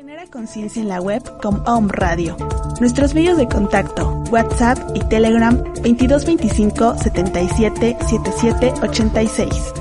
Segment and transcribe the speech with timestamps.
[0.00, 2.34] Genera conciencia en la web con Om Radio.
[2.80, 9.74] Nuestros medios de contacto, WhatsApp y Telegram 2225 77 77 86.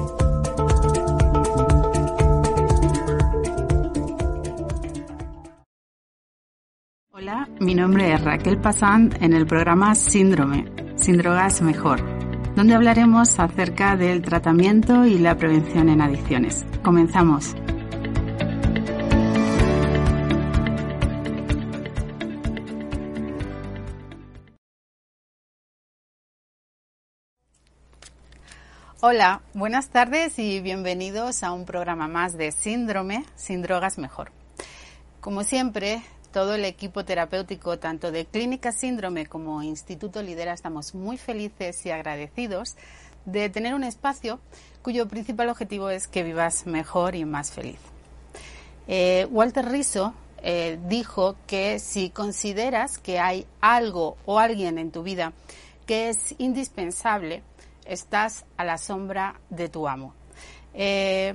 [7.12, 10.66] Hola, mi nombre es Raquel Pasán en el programa Síndrome,
[10.98, 12.02] Sin Drogas Mejor,
[12.58, 16.66] donde hablaremos acerca del tratamiento y la prevención en adicciones.
[16.84, 17.56] Comenzamos.
[29.02, 34.34] Hola, buenas tardes y bienvenidos a un programa más de Síndrome, sin drogas mejor.
[35.22, 36.02] Como siempre,
[36.34, 41.92] todo el equipo terapéutico, tanto de Clínica Síndrome como Instituto Lidera, estamos muy felices y
[41.92, 42.76] agradecidos
[43.24, 44.42] de tener un espacio
[44.82, 47.80] cuyo principal objetivo es que vivas mejor y más feliz.
[48.90, 50.14] Eh, Walter Rizzo
[50.44, 55.32] eh, dijo que si consideras que hay algo o alguien en tu vida
[55.86, 57.44] que es indispensable,
[57.90, 60.14] estás a la sombra de tu amo.
[60.74, 61.34] Eh,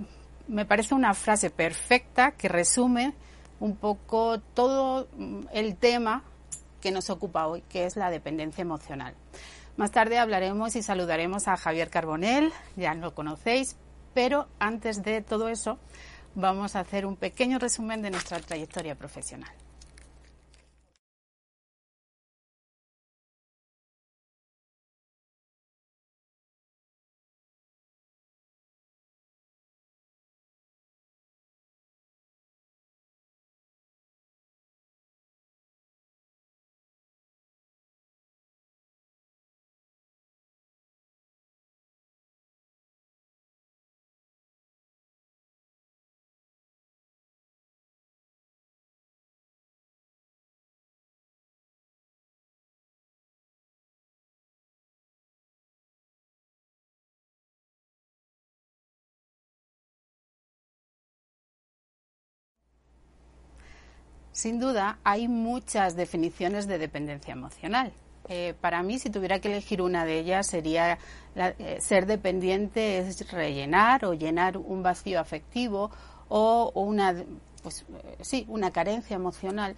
[0.49, 3.15] me parece una frase perfecta que resume
[3.61, 5.09] un poco todo
[5.53, 6.23] el tema
[6.81, 9.15] que nos ocupa hoy, que es la dependencia emocional.
[9.77, 13.77] Más tarde hablaremos y saludaremos a Javier Carbonell, ya lo conocéis,
[14.13, 15.79] pero antes de todo eso
[16.35, 19.51] vamos a hacer un pequeño resumen de nuestra trayectoria profesional.
[64.35, 67.93] Sin duda, hay muchas definiciones de dependencia emocional.
[68.29, 70.99] Eh, para mí, si tuviera que elegir una de ellas, sería
[71.37, 75.93] eh, ser dependiente es rellenar o llenar un vacío afectivo
[76.29, 77.15] o, una,
[77.63, 79.77] pues, eh, sí, una carencia emocional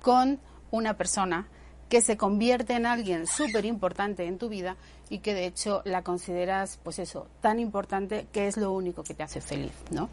[0.00, 0.38] con
[0.70, 1.48] una persona
[1.88, 4.76] que se convierte en alguien súper importante en tu vida
[5.08, 9.14] y que de hecho la consideras, pues eso, tan importante que es lo único que
[9.14, 10.08] te hace feliz, ¿no?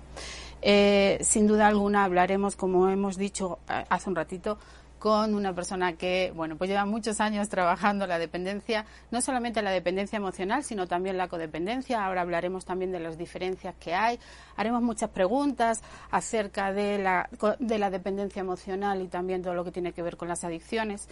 [0.66, 4.58] Eh, sin duda alguna hablaremos, como hemos dicho eh, hace un ratito,
[4.98, 9.72] con una persona que, bueno, pues lleva muchos años trabajando la dependencia, no solamente la
[9.72, 12.06] dependencia emocional, sino también la codependencia.
[12.06, 14.18] Ahora hablaremos también de las diferencias que hay.
[14.56, 19.74] Haremos muchas preguntas acerca de la, de la dependencia emocional y también todo lo que
[19.74, 21.10] tiene que ver con las adicciones.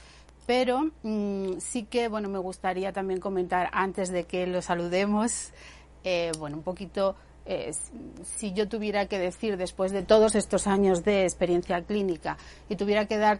[0.47, 5.51] Pero mm, sí que, bueno, me gustaría también comentar antes de que lo saludemos,
[6.05, 7.71] eh, bueno, un poquito eh,
[8.23, 12.37] si yo tuviera que decir, después de todos estos años de experiencia clínica,
[12.69, 13.39] y tuviera que dar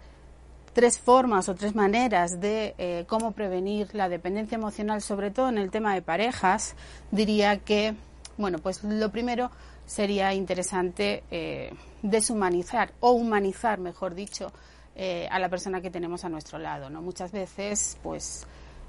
[0.74, 5.57] tres formas o tres maneras de eh, cómo prevenir la dependencia emocional, sobre todo en
[5.57, 6.75] el tema de parejas,
[7.12, 7.95] diría que,
[8.38, 9.51] bueno, pues lo primero
[9.86, 14.51] sería interesante eh, deshumanizar o humanizar, mejor dicho,
[15.31, 17.01] a la persona que tenemos a nuestro lado, ¿no?
[17.01, 18.45] Muchas veces, pues,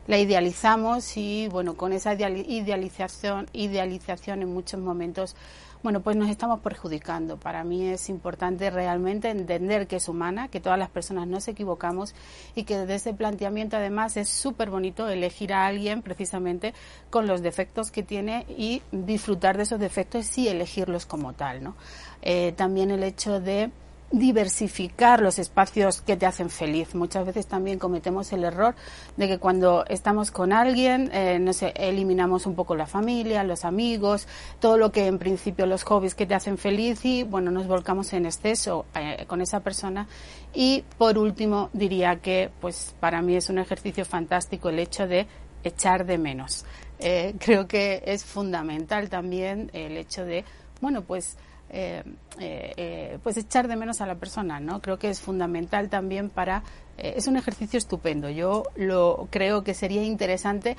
[0.06, 5.36] la idealizamos y bueno, con esa idealización, idealización en muchos momentos,
[5.82, 7.38] bueno, pues nos estamos perjudicando.
[7.38, 12.14] Para mí es importante realmente entender que es humana, que todas las personas nos equivocamos
[12.54, 16.72] y que desde ese planteamiento además es súper bonito elegir a alguien precisamente
[17.10, 21.74] con los defectos que tiene y disfrutar de esos defectos y elegirlos como tal, ¿no?
[22.22, 23.70] Eh, también el hecho de
[24.12, 26.94] diversificar los espacios que te hacen feliz.
[26.94, 28.74] Muchas veces también cometemos el error
[29.16, 33.64] de que cuando estamos con alguien, eh, no sé, eliminamos un poco la familia, los
[33.64, 34.28] amigos,
[34.60, 38.12] todo lo que en principio los hobbies que te hacen feliz y bueno, nos volcamos
[38.12, 40.06] en exceso eh, con esa persona.
[40.54, 45.26] Y por último, diría que pues para mí es un ejercicio fantástico el hecho de
[45.64, 46.66] echar de menos.
[46.98, 50.44] Eh, creo que es fundamental también el hecho de,
[50.80, 51.36] bueno, pues
[51.74, 52.02] eh,
[52.38, 54.82] eh, eh, pues echar de menos a la persona, ¿no?
[54.82, 56.62] Creo que es fundamental también para
[56.98, 58.28] es un ejercicio estupendo.
[58.28, 60.76] Yo lo creo que sería interesante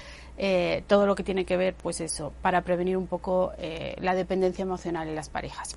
[0.87, 3.51] todo lo que tiene que ver, pues eso, para prevenir un poco
[3.97, 5.75] la dependencia emocional en las parejas.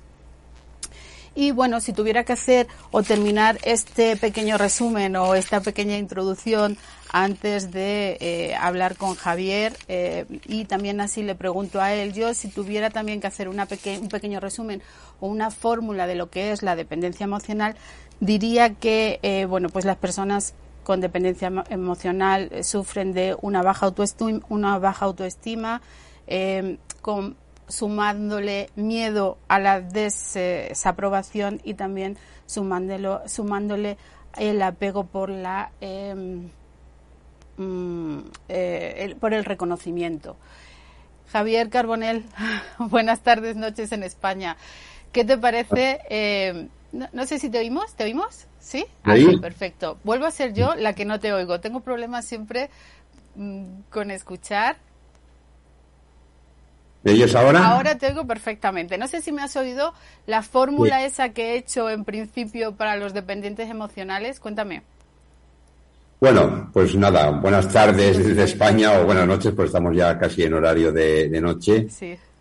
[1.33, 6.77] Y bueno, si tuviera que hacer o terminar este pequeño resumen o esta pequeña introducción
[7.11, 12.33] antes de eh, hablar con Javier eh, y también así le pregunto a él, yo
[12.33, 13.67] si tuviera también que hacer una
[14.01, 14.81] un pequeño resumen
[15.19, 17.75] o una fórmula de lo que es la dependencia emocional,
[18.19, 24.39] diría que, eh, bueno, pues las personas con dependencia emocional sufren de una baja autoestima,
[24.49, 25.81] una baja autoestima
[27.01, 27.35] con
[27.67, 33.97] sumándole miedo a la desaprobación y también sumándolo, sumándole
[34.37, 36.49] el apego por la em,
[37.57, 38.19] mm,
[38.49, 40.37] eh, por el reconocimiento.
[41.31, 42.23] Javier Carbonel,
[42.79, 44.57] buenas tardes, noches en España.
[45.11, 45.99] ¿Qué te parece?
[46.09, 48.45] Eh, no, sé si te oímos, ¿te oímos?
[48.59, 48.85] ¿Sí?
[49.03, 49.97] Ah, perfecto.
[50.03, 51.59] Vuelvo a ser yo la que no te oigo.
[51.59, 52.69] Tengo problemas siempre
[53.35, 54.77] mm, con escuchar
[57.03, 57.65] ellos ahora?
[57.65, 58.97] Ahora te oigo perfectamente.
[58.97, 59.93] No sé si me has oído
[60.25, 64.39] la fórmula esa que he hecho en principio para los dependientes emocionales.
[64.39, 64.83] Cuéntame.
[66.19, 70.55] Bueno, pues nada, buenas tardes desde España o buenas noches, pues estamos ya casi en
[70.55, 71.87] horario de, noche.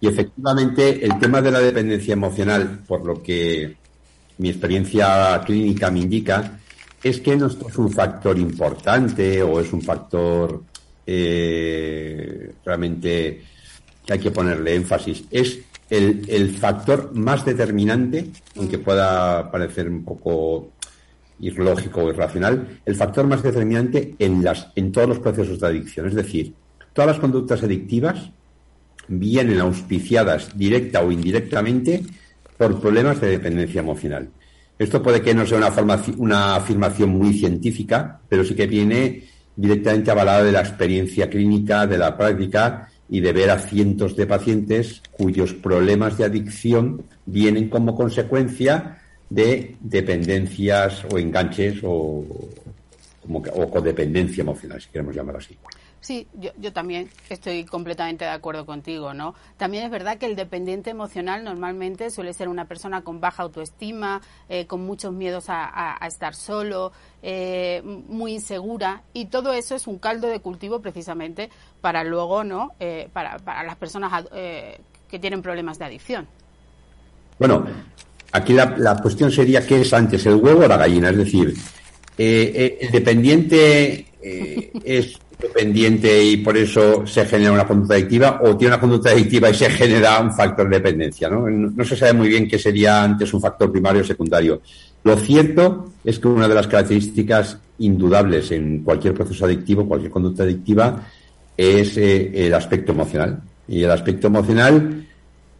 [0.00, 3.76] Y efectivamente el tema de la dependencia emocional, por lo que
[4.38, 6.58] mi experiencia clínica me indica,
[7.02, 10.62] es que no es un factor importante o es un factor
[11.06, 13.42] eh, realmente
[14.06, 15.24] que hay que ponerle énfasis.
[15.30, 15.58] Es
[15.90, 20.72] el, el factor más determinante, aunque pueda parecer un poco
[21.40, 26.06] ilógico o irracional, el factor más determinante en, las, en todos los procesos de adicción.
[26.06, 26.54] Es decir,
[26.92, 28.30] todas las conductas adictivas
[29.08, 32.02] vienen auspiciadas directa o indirectamente
[32.56, 34.28] por problemas de dependencia emocional.
[34.78, 39.24] Esto puede que no sea una, una afirmación muy científica, pero sí que viene
[39.54, 44.26] directamente avalada de la experiencia clínica, de la práctica y de ver a cientos de
[44.26, 52.24] pacientes cuyos problemas de adicción vienen como consecuencia de dependencias o enganches o,
[53.22, 55.56] como, o codependencia emocional, si queremos llamarlo así.
[56.06, 59.34] Sí, yo, yo, también estoy completamente de acuerdo contigo, ¿no?
[59.56, 64.22] También es verdad que el dependiente emocional normalmente suele ser una persona con baja autoestima,
[64.48, 69.98] eh, con muchos miedos a, estar solo, eh, muy insegura y todo eso es un
[69.98, 71.50] caldo de cultivo precisamente
[71.80, 72.74] para luego, ¿no?
[72.78, 76.28] Eh, para, para, las personas que tienen problemas de adicción.
[77.38, 77.66] Bueno,
[78.36, 81.54] aquí la, cuestión sería qué es antes, el huevo o la gallina, es decir,
[82.18, 84.06] el dependiente
[84.84, 89.50] es dependiente y por eso se genera una conducta adictiva o tiene una conducta adictiva
[89.50, 91.28] y se genera un factor de dependencia.
[91.28, 91.84] ¿no?
[91.84, 94.62] se sabe muy bien qué sería antes un factor primario o secundario.
[95.04, 100.42] Lo cierto es que una de las características indudables en cualquier proceso adictivo, cualquier conducta
[100.42, 101.02] adictiva,
[101.56, 103.40] es eh, el aspecto emocional.
[103.68, 105.06] Y el aspecto emocional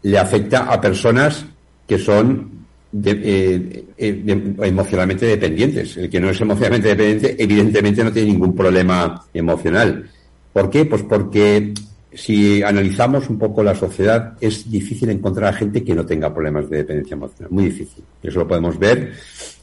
[0.03, 1.45] le afecta a personas
[1.87, 2.66] que son
[3.05, 5.97] eh, eh, emocionalmente dependientes.
[5.97, 10.09] El que no es emocionalmente dependiente, evidentemente no tiene ningún problema emocional.
[10.53, 10.85] ¿Por qué?
[10.85, 11.75] Pues porque
[12.13, 16.71] si analizamos un poco la sociedad, es difícil encontrar a gente que no tenga problemas
[16.71, 17.53] de dependencia emocional.
[17.53, 18.03] Muy difícil.
[18.23, 19.13] Eso lo podemos ver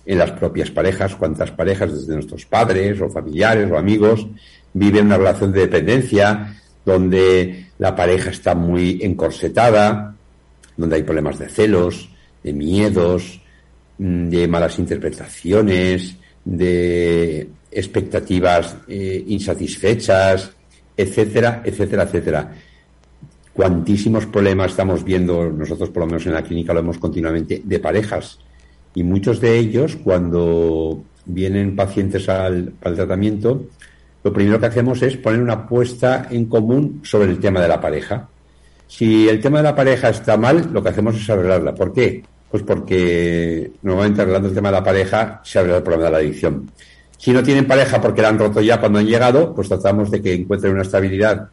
[0.06, 1.16] en las propias parejas.
[1.16, 4.28] Cuántas parejas, desde nuestros padres o familiares o amigos,
[4.74, 10.16] viven una relación de dependencia donde la pareja está muy encorsetada,
[10.78, 12.10] donde hay problemas de celos,
[12.44, 13.42] de miedos,
[13.98, 20.52] mm, de malas interpretaciones, de expectativas eh, insatisfechas,
[20.96, 22.52] etcétera, etcétera, etcétera.
[23.54, 27.80] Cuantísimos problemas estamos viendo, nosotros por lo menos en la clínica lo vemos continuamente, de
[27.80, 28.40] parejas.
[28.96, 33.68] Y muchos de ellos, cuando vienen pacientes al, al tratamiento,
[34.24, 37.82] lo primero que hacemos es poner una apuesta en común sobre el tema de la
[37.82, 38.30] pareja.
[38.88, 41.74] Si el tema de la pareja está mal, lo que hacemos es arreglarla.
[41.74, 42.24] ¿Por qué?
[42.54, 46.18] Pues porque normalmente arreglando el tema de la pareja se arregla el problema de la
[46.20, 46.70] adicción.
[47.18, 50.22] Si no tienen pareja porque la han roto ya cuando han llegado, pues tratamos de
[50.22, 51.50] que encuentren una estabilidad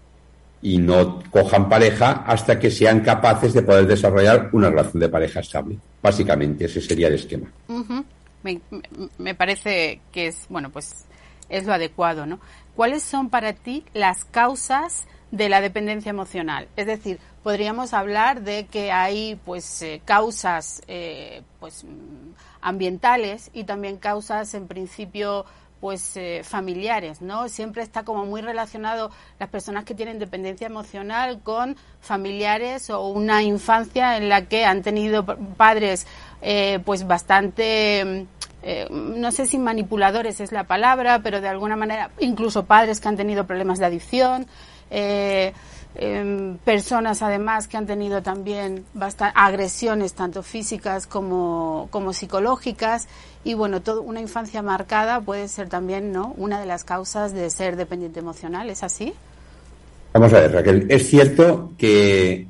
[0.61, 5.41] y no cojan pareja hasta que sean capaces de poder desarrollar una relación de pareja
[5.41, 5.79] estable.
[6.03, 7.51] Básicamente, ese sería el esquema.
[9.17, 11.07] me, parece que es, bueno, pues
[11.49, 12.41] es lo adecuado, ¿no?
[12.77, 16.69] ¿Cuáles son para ti las causas de la dependencia emocional?
[16.77, 21.85] Es decir, podríamos hablar de que hay, pues, eh, causas, eh, pues,
[22.61, 25.47] ambientales y también causas, en principio,
[25.81, 27.49] pues eh, familiares, ¿no?
[27.49, 33.43] Siempre está como muy relacionado las personas que tienen dependencia emocional con familiares o una
[33.43, 36.07] infancia en la que han tenido padres
[36.85, 38.27] pues bastante
[38.63, 43.09] eh, no sé si manipuladores es la palabra, pero de alguna manera incluso padres que
[43.09, 44.47] han tenido problemas de adicción,
[45.97, 48.85] Em, personas además que han tenido también
[49.35, 53.09] agresiones tanto físicas como, como psicológicas
[53.43, 56.33] y bueno, todo, una infancia marcada puede ser también ¿no?
[56.37, 59.13] una de las causas de ser dependiente emocional, ¿es así?
[60.13, 62.47] Vamos a ver, Raquel, es cierto que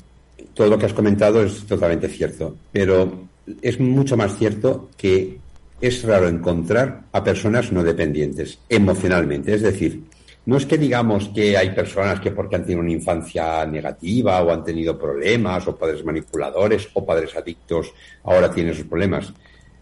[0.53, 3.27] todo lo que has comentado es totalmente cierto, pero
[3.63, 5.39] es mucho más cierto que
[5.81, 10.03] es raro encontrar a personas no dependientes emocionalmente, es decir,
[10.47, 14.51] no es que digamos que hay personas que porque han tenido una infancia negativa o
[14.51, 17.93] han tenido problemas o padres manipuladores o padres adictos
[18.25, 19.33] ahora tienen esos problemas.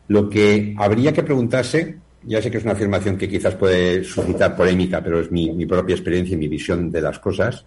[0.08, 4.56] Lo que habría que preguntarse, ya sé que es una afirmación que quizás puede suscitar
[4.56, 7.64] polémica, pero es mi, propia experiencia y mi visión de las cosas,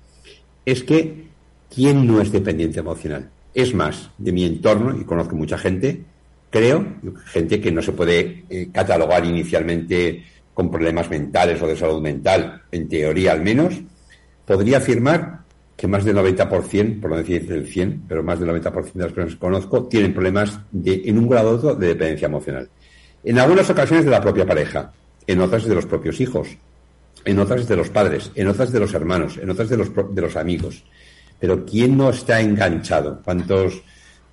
[0.66, 1.28] es que
[1.74, 3.30] ¿quién no es dependiente emocional?
[3.54, 6.04] Es más, de mi entorno, y conozco mucha gente,
[6.50, 6.86] creo,
[7.26, 12.64] gente que no se puede eh, catalogar inicialmente con problemas mentales o de salud mental,
[12.72, 13.82] en teoría al menos,
[14.46, 15.42] podría afirmar
[15.76, 19.14] que más del 90%, por no decir el 100, pero más del 90% de las
[19.14, 22.70] personas que conozco tienen problemas de, en un grado otro de dependencia emocional.
[23.24, 24.92] En algunas ocasiones de la propia pareja,
[25.26, 26.50] en otras de los propios hijos,
[27.26, 30.22] en otras de los padres, en otras de los hermanos, en otras de los, de
[30.22, 30.84] los amigos.
[31.40, 33.22] Pero ¿quién no está enganchado?
[33.24, 33.82] ¿Cuántos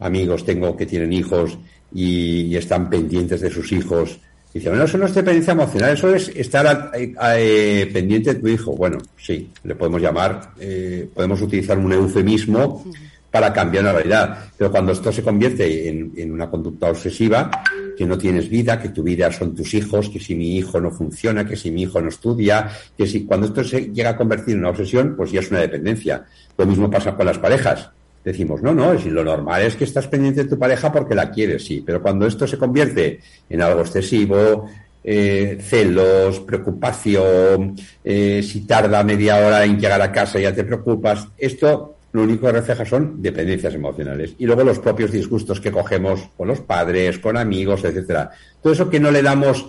[0.01, 1.59] amigos tengo que tienen hijos
[1.93, 4.21] y están pendientes de sus hijos
[4.59, 8.75] Dice, bueno, eso no es dependencia emocional, eso es estar eh, pendiente de tu hijo.
[8.75, 12.85] Bueno, sí, le podemos llamar, eh, podemos utilizar un eufemismo
[13.31, 14.51] para cambiar la realidad.
[14.57, 17.53] Pero cuando esto se convierte en, una conducta obsesiva,
[17.97, 20.91] que no tienes vida, que tu vida son tus hijos, que si mi hijo no
[20.91, 24.55] funciona, que si mi hijo no estudia, que si cuando esto se llega a convertir
[24.55, 26.25] en una obsesión, pues ya es una dependencia.
[26.57, 27.91] Lo mismo pasa con las parejas
[28.25, 31.31] decimos, no, no, si lo normal es que estás pendiente de tu pareja porque la
[31.31, 34.69] quieres, sí, pero cuando esto se convierte en algo excesivo,
[35.03, 41.29] eh, celos, preocupación, eh, si tarda media hora en llegar a casa ya te preocupas,
[41.39, 44.35] esto lo único que refleja son dependencias emocionales.
[44.39, 48.31] Y luego los propios disgustos que cogemos con los padres, con amigos, etcétera.
[48.63, 49.67] Todo eso que no le damos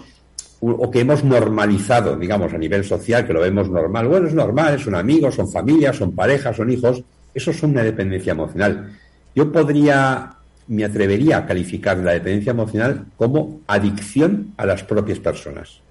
[0.61, 4.07] o que hemos normalizado, digamos, a nivel social, que lo vemos normal.
[4.07, 7.83] Bueno, es normal, es un amigo, son familias, son parejas, son hijos, eso es una
[7.83, 8.97] dependencia emocional.
[9.35, 10.33] Yo podría,
[10.67, 15.81] me atrevería a calificar la dependencia emocional como adicción a las propias personas.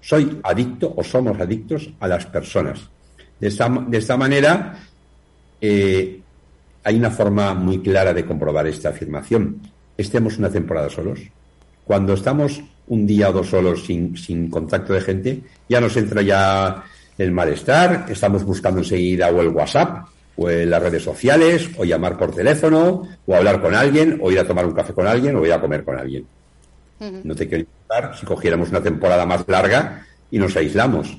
[0.00, 2.88] Soy adicto o somos adictos a las personas.
[3.40, 4.78] De esta, manera,
[5.60, 6.20] eh,
[6.84, 9.60] hay una forma muy clara de comprobar esta afirmación.
[9.96, 11.20] Estemos una temporada solos.
[11.84, 16.22] Cuando estamos un día o dos solos sin, sin contacto de gente, ya nos entra
[16.22, 16.84] ya
[17.18, 22.18] el malestar, estamos buscando enseguida o el WhatsApp o en las redes sociales, o llamar
[22.18, 25.44] por teléfono, o hablar con alguien, o ir a tomar un café con alguien, o
[25.46, 26.26] ir a comer con alguien.
[26.98, 31.16] No te quiero invitar si cogiéramos una temporada más larga y nos aislamos.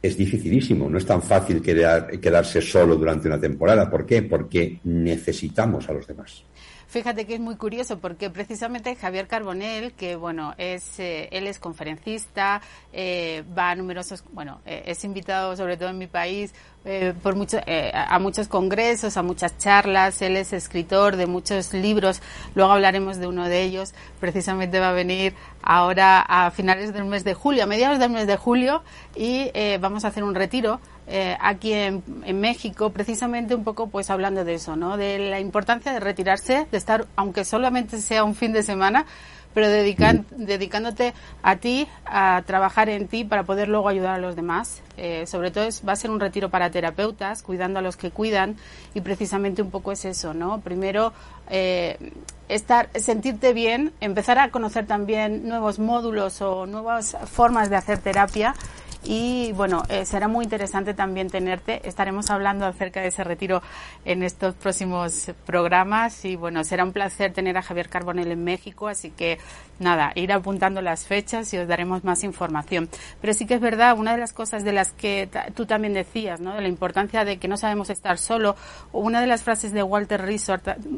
[0.00, 3.88] Es dificilísimo, no es tan fácil quedarse solo durante una temporada.
[3.88, 4.22] ¿Por qué?
[4.22, 6.42] Porque necesitamos a los demás.
[6.92, 11.58] Fíjate que es muy curioso porque precisamente Javier Carbonell, que bueno, es eh, él es
[11.58, 12.60] conferencista,
[12.92, 16.52] eh, va a numerosos, bueno, eh, es invitado sobre todo en mi país
[17.22, 17.58] por mucho,
[17.94, 22.20] a muchos congresos, a muchas charlas, él es escritor de muchos libros,
[22.56, 25.32] luego hablaremos de uno de ellos, precisamente va a venir
[25.62, 28.82] ahora a finales del mes de julio, a mediados del mes de julio
[29.14, 32.02] y vamos a hacer un retiro eh, aquí en,
[32.40, 34.96] México, precisamente un poco pues hablando de eso, ¿no?
[34.96, 39.06] De la importancia de retirarse, de estar, aunque solamente sea un fin de semana,
[39.52, 44.36] pero dedican, dedicándote a ti, a trabajar en ti para poder luego ayudar a los
[44.36, 44.80] demás.
[44.96, 48.10] Eh, sobre todo es, va a ser un retiro para terapeutas, cuidando a los que
[48.10, 48.56] cuidan
[48.94, 50.60] y precisamente un poco es eso, ¿no?
[50.60, 51.12] Primero,
[51.50, 51.98] eh,
[52.48, 58.54] estar, sentirte bien, empezar a conocer también nuevos módulos o nuevas formas de hacer terapia
[59.04, 61.86] y bueno, eh, será muy interesante también tenerte.
[61.88, 63.62] Estaremos hablando acerca de ese retiro
[64.04, 68.86] en estos próximos programas y bueno, será un placer tener a Javier Carbonell en México,
[68.88, 69.38] así que
[69.80, 72.88] nada, ir apuntando las fechas y os daremos más información.
[73.20, 76.40] Pero sí que es verdad, una de las cosas de las que tú también decías,
[76.40, 76.54] ¿no?
[76.54, 78.54] De la importancia de que no sabemos estar solo,
[78.92, 80.56] una de las frases de Walter Rizzo,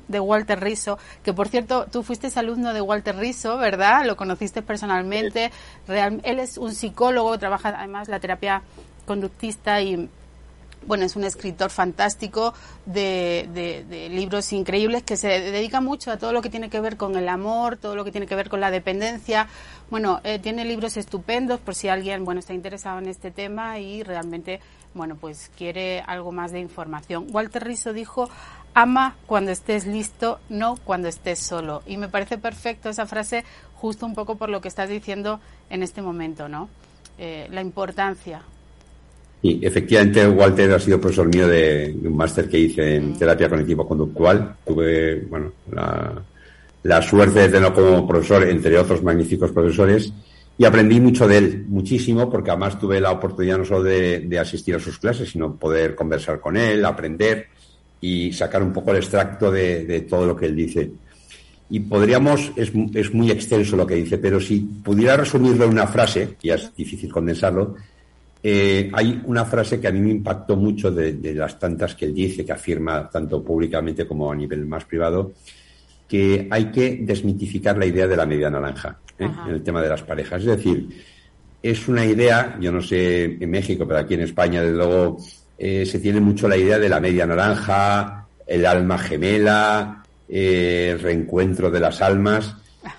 [0.08, 4.04] de Walter Rizzo, que por cierto, tú fuiste alumno de Walter Rizzo, ¿verdad?
[4.04, 5.50] Lo conociste personalmente.
[5.88, 7.70] él es un psicólogo, trabaja
[8.08, 8.62] la terapia
[9.06, 10.08] conductista y
[10.86, 12.54] bueno, es un escritor fantástico
[12.86, 17.16] de, libros increíbles que se dedica mucho a todo lo que tiene que ver con
[17.16, 19.48] el amor, todo lo que tiene que ver con la dependencia.
[19.90, 24.02] Bueno, eh, tiene libros estupendos por si alguien, bueno, está interesado en este tema y
[24.02, 24.60] realmente,
[24.94, 27.28] bueno, pues quiere algo más de información.
[27.30, 28.28] Walter Rizzo dijo,
[28.74, 31.82] ama cuando estés listo, no cuando estés solo.
[31.86, 35.82] Y me parece perfecto esa frase justo un poco por lo que estás diciendo en
[35.82, 36.68] este momento, ¿no?
[37.18, 38.42] Eh, la importancia
[39.44, 43.18] y efectivamente, Walter ha sido profesor mío de, un máster que hice en mm.
[43.18, 44.56] terapia cognitivo-conductual.
[44.64, 45.52] Tuve, bueno,
[46.82, 50.10] la, suerte de tenerlo como profesor, entre otros magníficos profesores,
[50.56, 54.76] y aprendí mucho de él, muchísimo, porque además tuve la oportunidad no solo de, asistir
[54.76, 57.48] a sus clases, sino poder conversar con él, aprender
[58.00, 60.90] y sacar un poco el extracto de, todo lo que él dice.
[61.74, 65.88] Y podríamos, es, es muy extenso lo que dice, pero si pudiera resumirlo en una
[65.88, 67.74] frase, ya es difícil condensarlo,
[68.40, 72.14] eh, hay una frase que a mí me impactó mucho de, las tantas que él
[72.14, 75.32] dice, que afirma tanto públicamente como a nivel más privado,
[76.06, 79.28] que hay que desmitificar la idea de la media naranja ¿eh?
[79.48, 80.42] en el tema de las parejas.
[80.42, 80.88] Es decir,
[81.60, 85.16] es una idea, yo no sé en México, pero aquí en España, desde luego,
[85.58, 91.70] eh, se tiene mucho la idea de la media naranja, el alma gemela, el reencuentro
[91.70, 92.54] de las almas.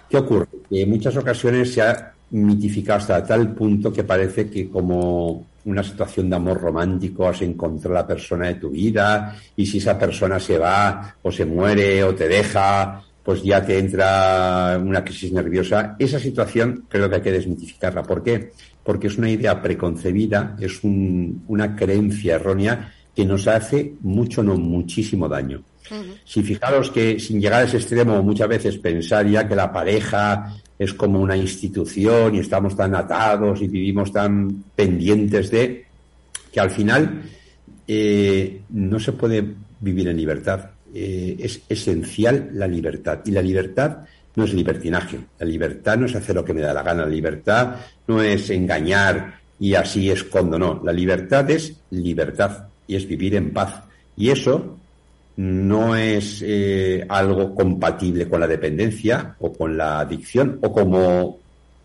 [0.10, 0.48] ¿Qué ocurre?
[0.70, 5.84] Que en muchas ocasiones se ha mitificado hasta tal punto que parece que como una
[5.84, 10.40] situación de amor romántico has encontrado la persona de tu vida y si esa persona
[10.40, 15.96] se va o se muere o te deja, pues ya te entra una crisis nerviosa.
[15.98, 18.04] Esa situación creo que hay que desmitificarla.
[18.04, 18.52] ¿Por qué?
[18.84, 25.28] Porque es una idea preconcebida, es una creencia errónea que nos hace mucho, no muchísimo
[25.28, 25.64] daño.
[26.24, 30.56] Si fijaros que sin llegar a ese extremo muchas veces pensar ya que la pareja
[30.78, 35.86] es como una institución y estamos tan atados y vivimos tan pendientes de
[36.52, 37.24] que al final
[37.88, 39.46] eh, no se puede
[39.80, 40.72] vivir en libertad.
[40.94, 43.20] Eh, es esencial la libertad.
[43.26, 44.00] Y la libertad
[44.36, 47.10] no es libertinaje, la libertad no es hacer lo que me da la gana, la
[47.10, 47.76] libertad
[48.08, 53.54] no es engañar y así escondo, no, la libertad es libertad y es vivir en
[53.54, 53.84] paz.
[54.18, 54.78] Y eso
[55.38, 61.40] no es eh, algo compatible con la dependencia o con la adicción o como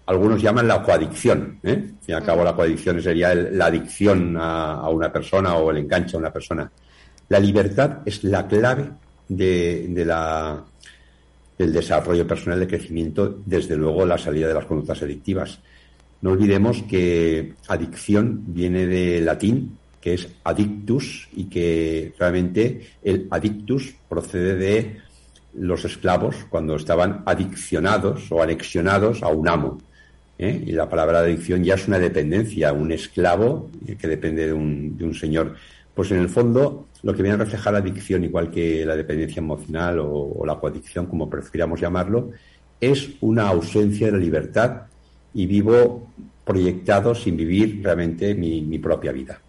[0.07, 1.59] algunos llaman la coadicción.
[1.63, 1.93] ¿eh?
[2.07, 6.21] Y al cabo la coadicción sería la adicción a, una persona o el enganche a
[6.21, 6.71] una persona.
[7.29, 8.91] La libertad es la clave
[9.29, 10.65] de la,
[11.61, 15.59] del desarrollo personal de crecimiento, desde luego la salida de las conductas adictivas.
[16.23, 23.95] No olvidemos que adicción viene de latín que es adictus y que realmente el adictus
[24.09, 24.97] procede de
[25.55, 29.79] los esclavos cuando estaban adiccionados o anexionados a un amo.
[30.39, 30.63] ¿eh?
[30.67, 35.05] Y la palabra adicción ya es una dependencia, un esclavo que depende de un, de
[35.05, 35.55] un señor.
[35.95, 39.41] Pues en el fondo lo que viene a reflejar la adicción, igual que la dependencia
[39.41, 42.31] emocional o, la coadicción, como prefiramos llamarlo,
[42.81, 44.83] es una ausencia de la libertad
[45.35, 46.09] y vivo
[46.45, 49.41] proyectado sin vivir realmente mi propia vida.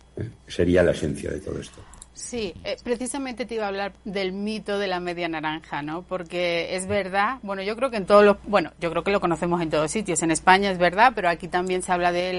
[0.47, 1.81] Sería la esencia de todo esto.
[2.13, 6.03] Sí, eh, precisamente te iba a hablar del mito de la media naranja, ¿no?
[6.03, 9.19] Porque es verdad, bueno, yo creo que en todos los, bueno, yo creo que lo
[9.21, 10.21] conocemos en todos sitios.
[10.21, 12.33] En España es verdad, pero aquí también se habla de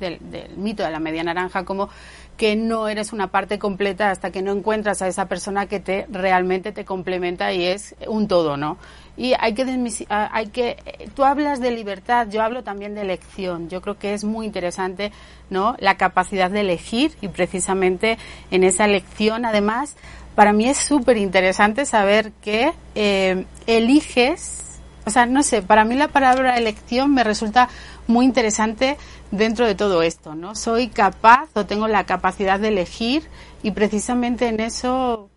[0.00, 1.88] del, del mito de la media naranja como
[2.36, 6.06] que no eres una parte completa hasta que no encuentras a esa persona que te
[6.10, 8.78] realmente te complementa y es un todo, ¿no?
[9.16, 10.76] Y hay que, ah, hay que,
[11.14, 13.68] tú hablas de libertad, yo hablo también de elección.
[13.68, 15.12] Yo creo que es muy interesante,
[15.48, 15.74] ¿no?
[15.78, 18.18] La capacidad de elegir y precisamente
[18.50, 19.96] en esa elección, además,
[20.34, 25.94] para mí es súper interesante saber que eh, eliges, o sea, no sé, para mí
[25.94, 27.70] la palabra elección me resulta
[28.06, 28.98] muy interesante
[29.30, 30.54] dentro de todo esto, ¿no?
[30.54, 33.24] Soy capaz o tengo la capacidad de elegir
[33.62, 35.30] y precisamente en eso,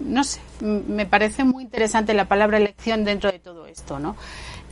[0.00, 4.16] no sé, me parece muy interesante la palabra elección dentro de todo esto, ¿no?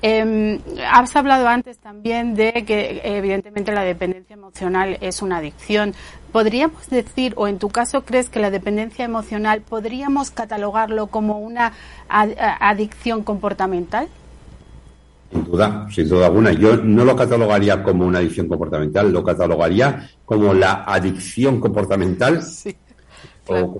[0.05, 0.59] Eh,
[0.91, 5.95] has hablado antes también de que evidentemente la dependencia emocional es una adicción.
[6.33, 11.73] ¿Podríamos decir, o en tu caso crees que la dependencia emocional podríamos catalogarlo como una
[12.09, 14.09] adicción comportamental?
[15.31, 16.53] Sin duda, sin duda alguna.
[16.53, 22.43] Yo no lo catalogaría como una adicción comportamental, lo catalogaría como la adicción comportamental
[23.47, 23.79] o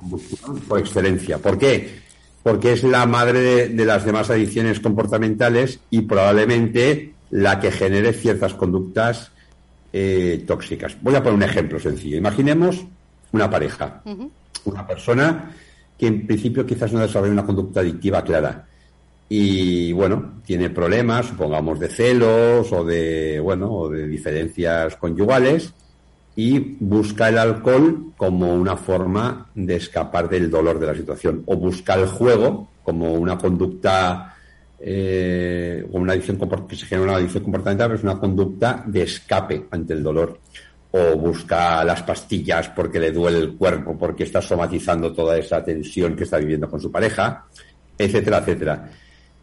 [0.69, 1.39] por excelencia.
[1.39, 2.01] ¿Por qué?
[2.43, 8.55] Porque es la madre de, las demás adicciones comportamentales y probablemente la que genere ciertas
[8.55, 9.31] conductas
[9.93, 10.97] eh, tóxicas.
[11.01, 12.17] Voy a poner un ejemplo sencillo.
[12.17, 12.85] Imaginemos
[13.33, 14.03] una pareja,
[14.65, 15.55] una persona
[15.99, 18.67] que en principio quizás no desarrolla una conducta adictiva clara
[19.29, 25.73] y bueno, tiene problemas, supongamos de celos o de bueno, o de diferencias conyugales
[26.35, 31.57] y busca el alcohol como una forma de escapar del dolor de la situación o
[31.57, 34.35] busca el juego como una conducta
[34.85, 39.67] eh, una adicción que se genera una adicción comportamental, pero es una conducta de escape
[39.71, 40.41] ante el dolor
[40.91, 46.17] o busca las pastillas porque le duele el cuerpo, porque está somatizando toda esa tensión
[46.17, 47.47] que está viviendo con su pareja,
[47.97, 48.91] etcétera, etcétera.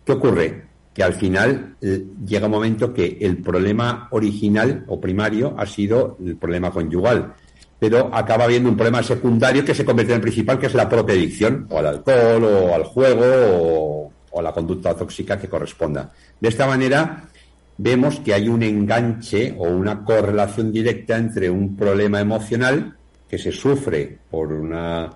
[0.05, 0.68] ¿Qué ocurre?
[0.99, 6.17] Que al final eh, llega un momento que el problema original o primario ha sido
[6.21, 7.35] el problema conyugal,
[7.79, 10.89] pero acaba habiendo un problema secundario que se convierte en el principal, que es la
[10.89, 16.11] propia adicción, o al alcohol, o al juego, o, o la conducta tóxica que corresponda.
[16.37, 17.29] De esta manera,
[17.77, 22.97] vemos que hay un enganche o una correlación directa entre un problema emocional
[23.29, 25.09] que se sufre por una,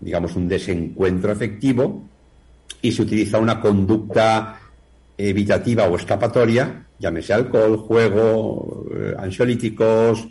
[0.00, 2.02] digamos, un desencuentro afectivo
[2.80, 4.60] y se utiliza una conducta
[5.18, 10.28] evitativa o escapatoria, llámese alcohol, juego, eh, ansiolíticos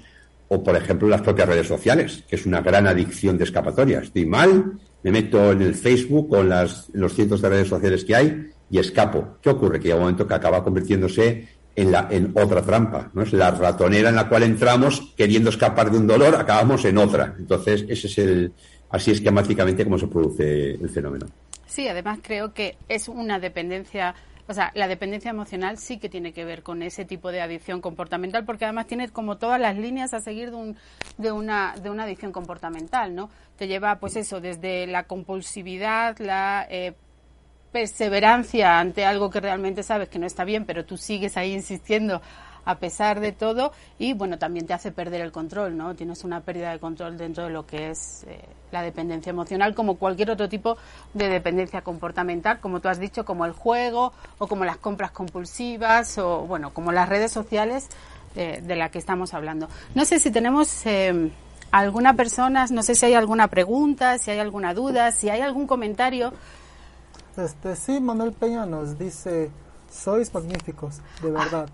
[0.47, 3.99] o, por ejemplo, las propias redes sociales, que es una gran adicción de escapatoria.
[3.99, 8.15] Estoy mal, me meto en el Facebook con las, los cientos de redes sociales que
[8.15, 9.37] hay y escapo.
[9.41, 9.79] ¿Qué ocurre?
[9.79, 13.21] Que hay un momento que acaba convirtiéndose en, la, en otra trampa, ¿no?
[13.21, 17.35] Es la ratonera en la cual entramos queriendo escapar de un dolor, acabamos en otra.
[17.37, 18.53] Entonces, ese es el,
[18.89, 21.27] así esquemáticamente como se produce el fenómeno.
[21.67, 24.15] Sí, además creo que es una dependencia
[24.47, 27.81] o sea, la dependencia emocional sí que tiene que ver con ese tipo de adicción
[27.81, 30.77] comportamental, porque además tiene como todas las líneas a seguir de, un,
[31.17, 33.29] de, una, de una adicción comportamental, ¿no?
[33.57, 36.93] Te lleva, pues eso, desde la compulsividad, la eh,
[37.71, 42.21] perseverancia ante algo que realmente sabes que no está bien, pero tú sigues ahí insistiendo
[42.67, 45.95] a pesar de todo y bueno, también te hace perder el control, ¿no?
[45.95, 49.95] Tienes una pérdida de control dentro de lo que es eh, la dependencia emocional, como
[49.95, 50.77] cualquier otro tipo
[51.13, 56.17] de dependencia comportamental, como tú has dicho, como el juego o como las compras compulsivas
[56.17, 57.87] o bueno, como las redes sociales
[58.35, 59.69] eh, de la que estamos hablando.
[59.95, 61.31] No sé si tenemos eh,
[61.71, 65.67] alguna persona, no sé si hay alguna pregunta, si hay alguna duda, si hay algún
[65.67, 66.33] comentario.
[67.37, 69.51] Este, sí, Manuel Peña nos dice,
[69.89, 71.69] sois magníficos, de verdad.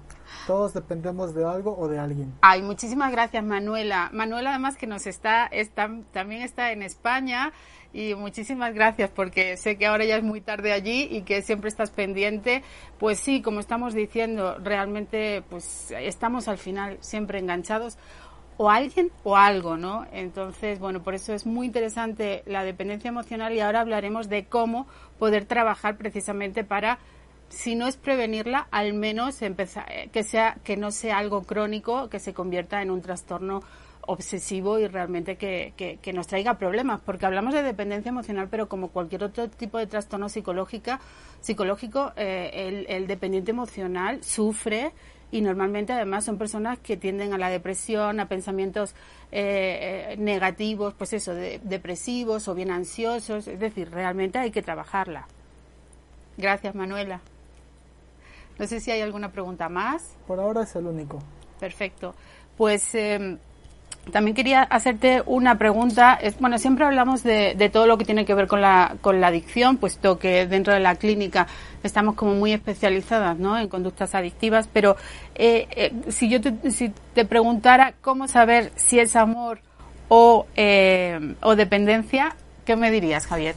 [0.47, 2.33] Todos dependemos de algo o de alguien.
[2.41, 4.09] Ay, muchísimas gracias, Manuela.
[4.13, 7.53] Manuela, además que nos está, está también está en España
[7.93, 11.69] y muchísimas gracias porque sé que ahora ya es muy tarde allí y que siempre
[11.69, 12.63] estás pendiente.
[12.99, 17.97] Pues sí, como estamos diciendo, realmente pues estamos al final siempre enganchados
[18.57, 20.05] o alguien o algo, ¿no?
[20.11, 24.87] Entonces, bueno, por eso es muy interesante la dependencia emocional y ahora hablaremos de cómo
[25.19, 26.99] poder trabajar precisamente para
[27.53, 32.09] si no es prevenirla, al menos empezar, eh, que, sea, que no sea algo crónico,
[32.09, 33.61] que se convierta en un trastorno
[34.05, 38.89] obsesivo y realmente que, que, nos traiga problemas, porque hablamos de dependencia emocional, pero como
[38.89, 40.99] cualquier otro tipo de trastorno psicológica,
[41.39, 44.91] psicológico, eh, el, dependiente emocional sufre
[45.31, 48.93] y normalmente además son personas que tienden a la depresión, a pensamientos
[49.31, 55.27] eh, negativos, pues eso, depresivos o bien ansiosos, es decir, realmente hay que trabajarla.
[56.35, 57.21] Gracias, Manuela.
[58.59, 60.15] No sé si hay alguna pregunta más.
[60.27, 61.19] Por ahora es el único.
[61.59, 62.13] Perfecto.
[62.57, 63.37] Pues em,
[64.11, 66.15] también quería hacerte una pregunta.
[66.15, 69.21] Es, bueno, siempre hablamos de, de, todo lo que tiene que ver con la, con
[69.21, 71.47] la adicción, puesto que dentro de la clínica
[71.83, 73.57] estamos como muy especializadas ¿no?
[73.57, 74.97] en conductas adictivas, pero
[75.35, 79.59] eh, eh, si yo te, si te preguntara cómo saber si es amor
[80.09, 82.35] o, eh, o dependencia,
[82.65, 83.55] ¿qué me dirías, Javier?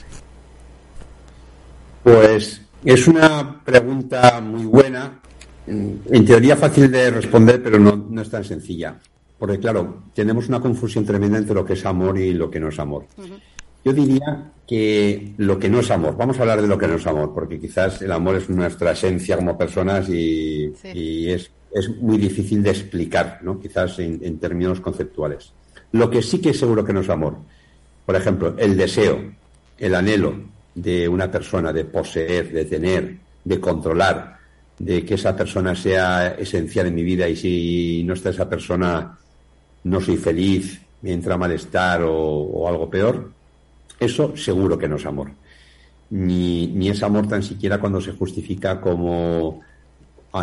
[2.05, 5.21] Pues es una pregunta muy buena,
[5.67, 8.99] en teoría fácil de responder, pero no, es tan sencilla.
[9.39, 12.69] Porque claro, tenemos una confusión tremenda entre lo que es amor y lo que no
[12.69, 13.07] es amor.
[13.85, 16.95] Yo diría que lo que no es amor, vamos a hablar de lo que no
[16.95, 21.51] es amor, porque quizás el amor es nuestra esencia como personas y, es,
[22.01, 23.61] muy difícil de explicar, ¿no?
[23.61, 25.53] quizás en, en, términos conceptuales.
[25.93, 27.37] Lo que sí que es seguro que no es amor,
[28.07, 29.21] por ejemplo, el deseo,
[29.79, 30.35] el anhelo,
[30.77, 34.39] de una persona, de poseer, de tener, de controlar,
[34.79, 39.19] de que esa persona sea esencial en mi vida y si no está esa persona
[39.85, 43.33] no soy feliz, me entra malestar o, algo peor,
[43.99, 45.31] eso seguro que no es amor.
[46.11, 49.63] Ni, ni es amor tan siquiera cuando se justifica como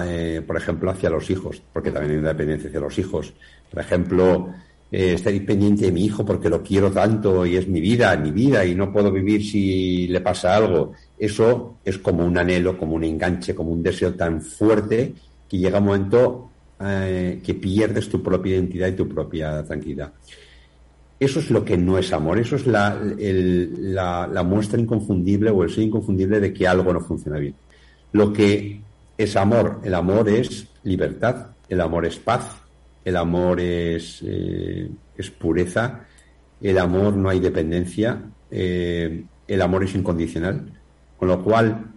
[0.02, 3.34] eh, por ejemplo, hacia los hijos, porque también hay una dependencia hacia los hijos.
[3.70, 4.54] Por ejemplo,
[4.96, 8.30] eh, estoy pendiente de mi hijo porque lo quiero tanto y es mi vida, mi
[8.30, 10.92] vida, y no puedo vivir si le pasa algo.
[11.18, 15.16] Eso es como un anhelo, como un enganche, como un deseo tan fuerte
[15.50, 20.14] que llega un momento eh, que pierdes tu propia identidad y tu propia tranquilidad.
[21.20, 25.72] Eso es lo que no es amor, eso es la, la, muestra inconfundible o el
[25.72, 27.56] ser inconfundible de que algo no funciona bien.
[28.12, 28.80] Lo que
[29.18, 32.63] es amor, el amor es libertad, el amor es paz,
[33.04, 36.06] el amor es, eh, es pureza,
[36.62, 40.72] el amor no hay dependencia, eh, el amor es incondicional,
[41.18, 41.94] con lo cual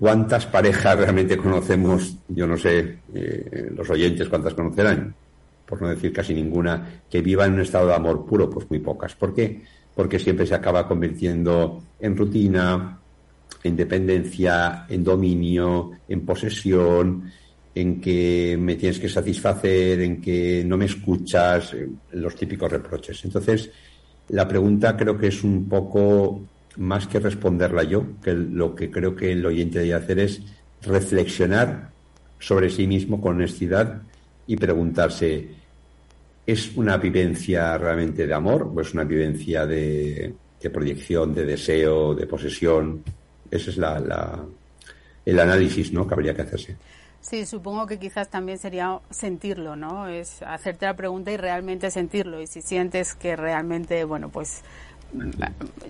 [0.00, 2.16] ¿Cuántas parejas realmente conocemos?
[2.28, 5.14] Yo no sé, eh, los oyentes cuántas conocerán,
[5.66, 8.78] por no decir casi ninguna, que viva en un estado de amor puro, pues muy
[8.78, 9.14] pocas.
[9.14, 9.60] ¿Por qué?
[9.94, 12.98] Porque siempre se acaba convirtiendo en rutina,
[13.62, 17.30] en dependencia, en dominio, en posesión,
[17.74, 21.74] en que me tienes que satisfacer, en que no me escuchas,
[22.12, 23.24] los típicos reproches.
[23.24, 23.70] Entonces,
[24.28, 26.42] la pregunta creo que es un poco
[26.76, 30.42] más que responderla yo, que lo que creo que el oyente debe hacer es
[30.82, 31.90] reflexionar
[32.38, 34.02] sobre sí mismo con honestidad
[34.46, 35.48] y preguntarse,
[36.46, 40.34] ¿es una vivencia realmente de amor o es una vivencia de,
[40.72, 43.02] proyección, de deseo, de posesión?
[43.50, 44.44] Ese es la,
[45.24, 46.06] el análisis ¿no?
[46.06, 46.76] que habría que hacerse.
[47.20, 50.08] Sí, supongo que quizás también sería sentirlo, ¿no?
[50.08, 52.40] Es hacerte la pregunta y realmente sentirlo.
[52.40, 54.62] Y si sientes que realmente, bueno, pues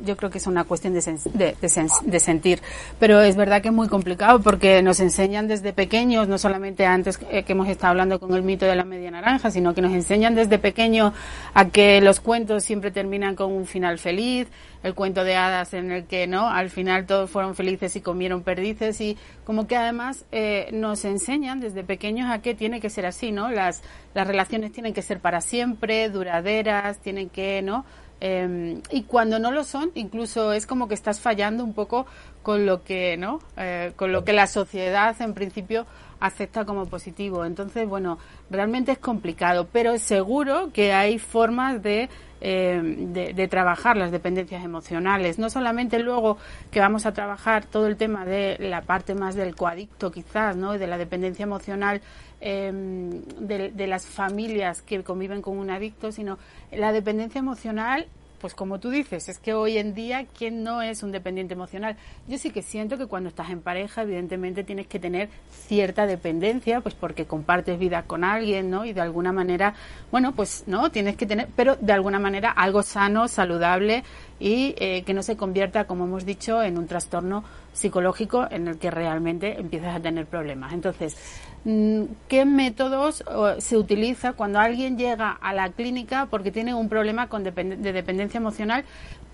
[0.04, 2.61] yo creo que es una cuestión de, de, sentir,
[2.98, 7.18] pero es verdad que es muy complicado porque nos enseñan desde pequeños, no solamente antes
[7.18, 10.35] que hemos estado hablando con el mito de la media naranja, sino que nos enseñan
[10.35, 11.12] desde pequeño
[11.54, 14.48] a que los cuentos siempre terminan con un final feliz,
[14.83, 18.42] el cuento de hadas en el que no, al final todos fueron felices y comieron
[18.42, 23.04] perdices y como que además eh, nos enseñan desde pequeños a que tiene que ser
[23.04, 23.50] así, ¿no?
[23.50, 23.83] Las
[24.14, 27.85] las relaciones tienen que ser para siempre, duraderas, tienen que, ¿no?
[28.20, 32.06] Em, y cuando no lo son, incluso es como que estás fallando un poco
[32.42, 33.40] con lo que, ¿no?
[33.57, 35.87] Eh, con lo que la sociedad en principio
[36.20, 37.44] acepta como positivo.
[37.44, 38.18] Entonces, bueno,
[38.50, 42.09] realmente es complicado, pero seguro que hay formas de,
[42.40, 45.38] em, de, de, trabajar las dependencias emocionales.
[45.38, 46.37] No solamente luego
[46.70, 50.72] que vamos a trabajar todo el tema de la parte más del coadicto, quizás, ¿no?
[50.79, 52.03] De la dependencia emocional
[52.42, 56.38] Em, de, las familias que conviven con un adicto, sino
[56.72, 58.07] la dependencia emocional
[58.40, 61.96] pues como tú dices, es que hoy en día, ¿quién no es un dependiente emocional?
[62.26, 66.81] Yo sí que siento que cuando estás en pareja, evidentemente tienes que tener cierta dependencia,
[66.81, 68.85] pues porque compartes vida con alguien, ¿no?
[68.85, 69.74] Y de alguna manera,
[70.11, 74.03] bueno, pues no, tienes que tener, pero de alguna manera algo sano, saludable
[74.38, 78.79] y eh, que no se convierta, como hemos dicho, en un trastorno psicológico en el
[78.79, 80.72] que realmente empiezas a tener problemas.
[80.72, 81.16] Entonces,
[81.64, 83.23] ¿qué métodos
[83.59, 88.38] se utiliza cuando alguien llega a la clínica porque tiene un problema con de dependencia
[88.38, 88.85] emocional?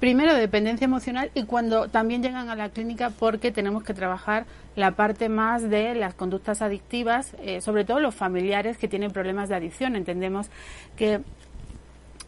[0.00, 4.44] Primero, de dependencia emocional y cuando también llegan a la clínica porque tenemos que trabajar
[4.74, 9.48] la parte más de las conductas adictivas, eh, sobre todo los familiares que tienen problemas
[9.48, 9.96] de adicción.
[9.96, 10.48] Entendemos
[10.96, 11.20] que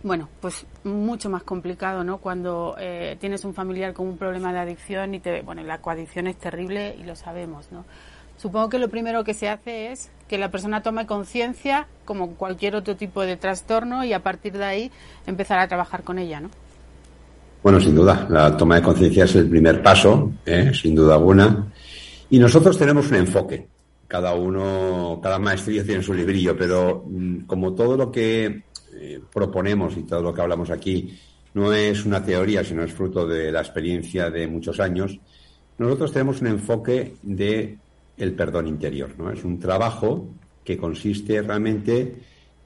[0.02, 2.18] bueno, pues mucho más complicado, ¿no?
[2.18, 6.28] Cuando eh, tienes un familiar con un problema de adicción y te, bueno, la coadicción
[6.28, 7.84] es terrible y lo sabemos, ¿no?
[8.38, 12.76] Supongo que lo primero que se hace es que la persona tome conciencia, como cualquier
[12.76, 14.90] otro tipo de trastorno, y a partir de ahí
[15.26, 16.50] empezar a trabajar con ella, ¿no?
[17.62, 20.70] Bueno, sin duda, la toma de conciencia es el primer paso, ¿eh?
[20.72, 21.66] sin duda alguna.
[22.30, 23.66] Y nosotros tenemos un enfoque.
[24.06, 28.62] Cada uno, cada maestría tiene su librillo, pero mm, como todo lo que
[28.94, 31.18] eh, proponemos y todo lo que hablamos aquí
[31.54, 35.18] no es una teoría, sino es fruto de la experiencia de muchos años,
[35.78, 37.78] nosotros tenemos un enfoque de
[38.18, 39.30] el perdón interior, ¿no?
[39.30, 40.28] Es un trabajo
[40.64, 42.14] que consiste realmente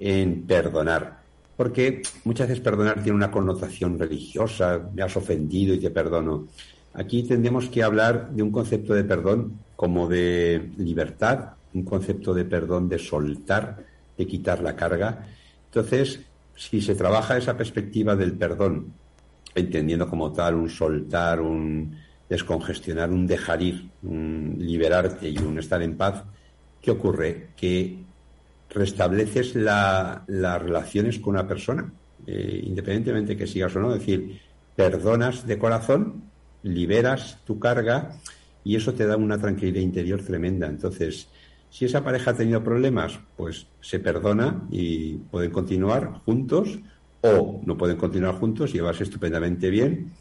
[0.00, 1.22] en perdonar.
[1.56, 6.48] Porque muchas veces perdonar tiene una connotación religiosa, me has ofendido y te perdono.
[6.94, 12.44] Aquí tendremos que hablar de un concepto de perdón como de libertad, un concepto de
[12.44, 13.84] perdón de soltar,
[14.16, 15.26] de quitar la carga
[15.72, 16.20] entonces,
[16.54, 18.92] si se trabaja esa perspectiva del perdón,
[19.54, 21.96] entendiendo como tal un soltar, un
[22.33, 26.25] descongestionar, un dejar ir, un liberarte y un estar en paz,
[26.81, 27.49] ¿qué ocurre?
[27.55, 27.99] Que
[28.71, 31.92] restableces las relaciones con una persona,
[32.27, 34.40] eh, independientemente que sigas o no, es decir,
[34.75, 36.23] perdonas de corazón,
[36.62, 38.16] liberas tu carga
[38.64, 40.68] y eso te da una tranquilidad interior tremenda.
[40.68, 41.29] Entonces,
[41.68, 46.79] si esa pareja ha tenido problemas, pues se perdona y pueden continuar juntos
[47.21, 50.12] o no pueden continuar juntos, llevarse estupendamente bien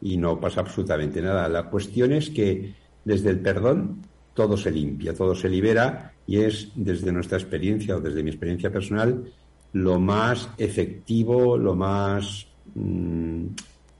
[0.00, 1.48] y no pasa absolutamente nada.
[1.48, 4.02] La cuestión es que desde el perdón
[4.34, 8.70] todo se limpia, todo se libera y es desde nuestra experiencia o desde mi experiencia
[8.70, 9.24] personal
[9.72, 13.46] lo más efectivo, lo más mm,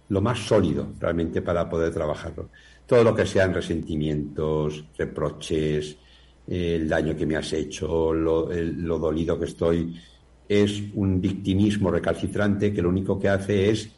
[0.09, 2.51] lo más sólido realmente para poder trabajarlo.
[2.85, 5.97] Todo lo que sean resentimientos, reproches,
[6.49, 9.97] el daño que me has hecho, lo, lo dolido que estoy,
[10.49, 13.89] es un victimismo recalcitrante que lo único que hace es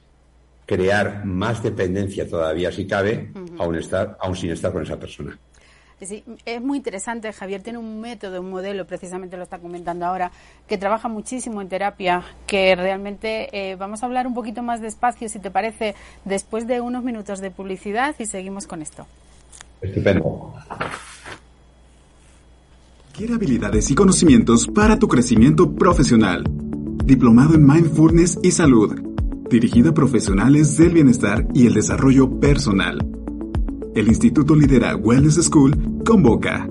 [0.67, 5.39] crear más dependencia todavía si cabe, aún, estar, aún sin estar con esa persona.
[6.01, 7.33] Sí, es muy interesante.
[7.33, 10.33] Javier tiene un método, un modelo, precisamente lo está comentando ahora,
[10.67, 15.29] que trabaja muchísimo en terapia, que realmente eh, vamos a hablar un poquito más despacio,
[15.29, 15.95] si te parece,
[16.25, 19.07] después de unos minutos de publicidad y seguimos con esto.
[19.81, 20.55] Estupendo.
[23.13, 26.45] Quiere habilidades y conocimientos para tu crecimiento profesional.
[27.05, 29.12] Diplomado en Mindfulness y Salud.
[29.53, 33.07] Dirigido a profesionales del bienestar y el desarrollo personal.
[33.95, 36.67] El Instituto Lidera Wellness School convoca.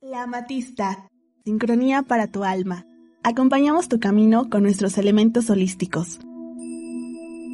[0.00, 1.06] La Matista.
[1.44, 2.84] Sincronía para tu alma.
[3.22, 6.18] Acompañamos tu camino con nuestros elementos holísticos.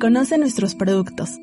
[0.01, 1.37] Conoce nuestros productos.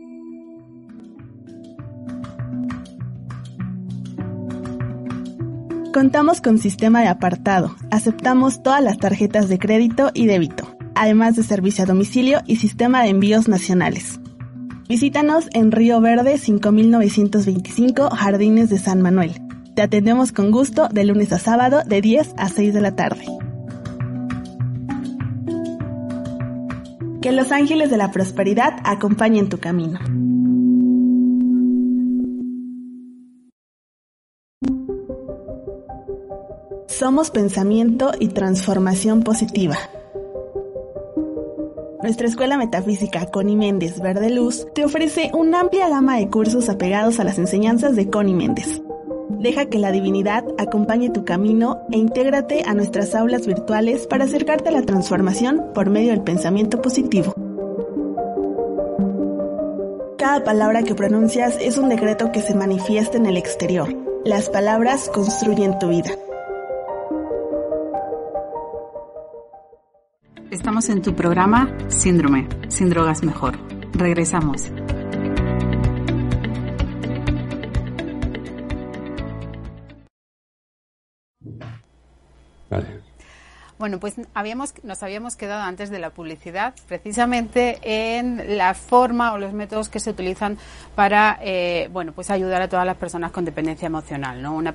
[5.94, 7.76] Contamos con sistema de apartado.
[7.92, 13.04] Aceptamos todas las tarjetas de crédito y débito, además de servicio a domicilio y sistema
[13.04, 14.20] de envíos nacionales.
[14.90, 19.40] Visítanos en Río Verde 5925 Jardines de San Manuel.
[19.76, 23.24] Te atendemos con gusto de lunes a sábado de 10 a 6 de la tarde.
[27.22, 30.00] Que los ángeles de la prosperidad acompañen tu camino.
[36.88, 39.78] Somos pensamiento y transformación positiva.
[42.02, 47.20] Nuestra escuela metafísica Connie Méndez Verde Luz te ofrece una amplia gama de cursos apegados
[47.20, 48.82] a las enseñanzas de Connie Méndez.
[49.40, 54.70] Deja que la divinidad acompañe tu camino e intégrate a nuestras aulas virtuales para acercarte
[54.70, 57.36] a la transformación por medio del pensamiento positivo.
[60.18, 63.96] Cada palabra que pronuncias es un decreto que se manifiesta en el exterior.
[64.26, 66.10] Las palabras construyen tu vida.
[70.50, 73.60] Estamos en tu programa Síndrome, sin drogas mejor.
[73.94, 74.72] Regresamos.
[83.80, 89.38] Bueno, pues habíamos, nos habíamos quedado antes de la publicidad precisamente en la forma o
[89.38, 90.58] los métodos que se utilizan
[90.96, 94.56] para, eh, bueno, pues ayudar a todas las personas con dependencia emocional, ¿no?
[94.56, 94.74] Una,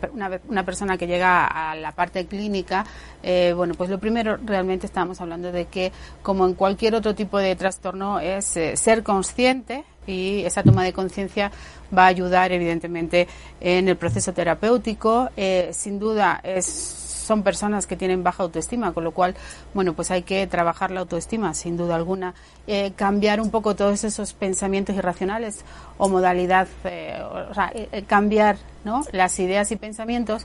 [0.49, 2.85] una, persona que llega a la parte clínica,
[3.25, 5.91] eh, bueno, pues lo primero realmente estamos hablando de que,
[6.23, 10.93] como en cualquier otro tipo de trastorno, es eh, ser consciente y esa toma de
[10.93, 11.51] conciencia
[11.97, 13.27] va a ayudar evidentemente
[13.61, 15.29] en el proceso terapéutico.
[15.73, 19.35] sin duda es son personas que tienen baja autoestima, con lo cual,
[19.75, 22.35] bueno, pues hay que trabajar la autoestima, sin duda alguna,
[22.67, 25.65] eh, cambiar un poco todos esos pensamientos irracionales
[25.99, 29.03] o modalidad, eh, o sea, eh, cambiar ¿no?
[29.13, 30.45] las ideas y pensamientos,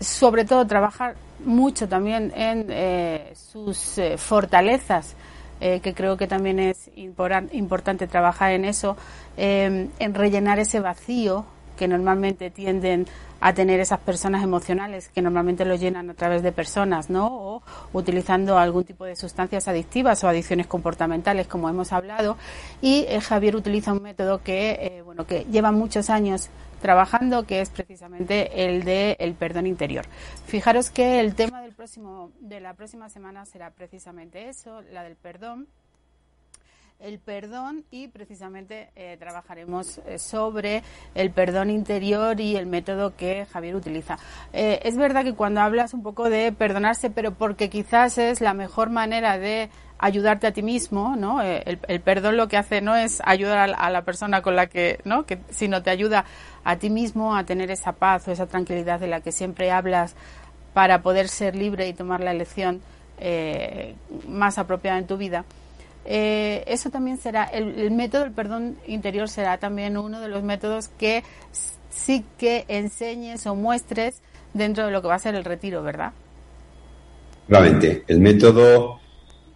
[0.00, 5.14] sobre todo trabajar mucho también en sus fortalezas.
[5.58, 8.96] que creo que también es importante trabajar en eso,
[9.36, 11.44] en rellenar ese vacío
[11.78, 13.06] que normalmente tienden
[13.40, 17.28] a tener esas personas emocionales que normalmente lo llenan a través de personas, ¿no?
[17.28, 17.62] O
[17.92, 22.36] utilizando algún tipo de sustancias adictivas o adicciones comportamentales, como hemos hablado.
[22.82, 26.50] Y eh, Javier utiliza un método que, eh, bueno, que lleva muchos años
[26.82, 30.04] trabajando, que es precisamente el de el perdón interior.
[30.46, 35.16] Fijaros que el tema del próximo, de la próxima semana será precisamente eso, la del
[35.16, 35.68] perdón
[37.00, 40.82] el perdón y precisamente eh, trabajaremos eh, sobre
[41.14, 44.18] el perdón interior y el método que Javier utiliza.
[44.52, 48.52] Eh, es verdad que cuando hablas un poco de perdonarse, pero porque quizás es la
[48.52, 51.40] mejor manera de ayudarte a ti mismo, ¿no?
[51.40, 55.24] El, perdón lo que hace no es ayudar a, la persona con la que, ¿no?
[55.24, 56.24] Que, sino te ayuda
[56.64, 60.16] a ti mismo a tener esa paz o esa tranquilidad de la que siempre hablas
[60.74, 62.80] para poder ser libre y tomar la elección
[64.28, 65.44] más apropiada en tu vida.
[66.10, 70.88] Eh, eso también será, el, método del perdón interior será también uno de los métodos
[70.88, 71.22] que
[71.90, 74.22] sí que enseñes o muestres
[74.54, 76.12] dentro de lo que va a ser el retiro, ¿verdad?
[77.46, 79.00] Claramente, el método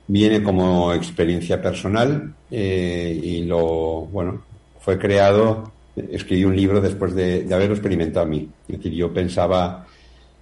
[0.07, 4.43] viene como experiencia personal eh, y lo, bueno,
[4.79, 8.47] fue creado, escribí un libro después de, haberlo experimentado a mí.
[8.69, 9.87] Es decir, yo pensaba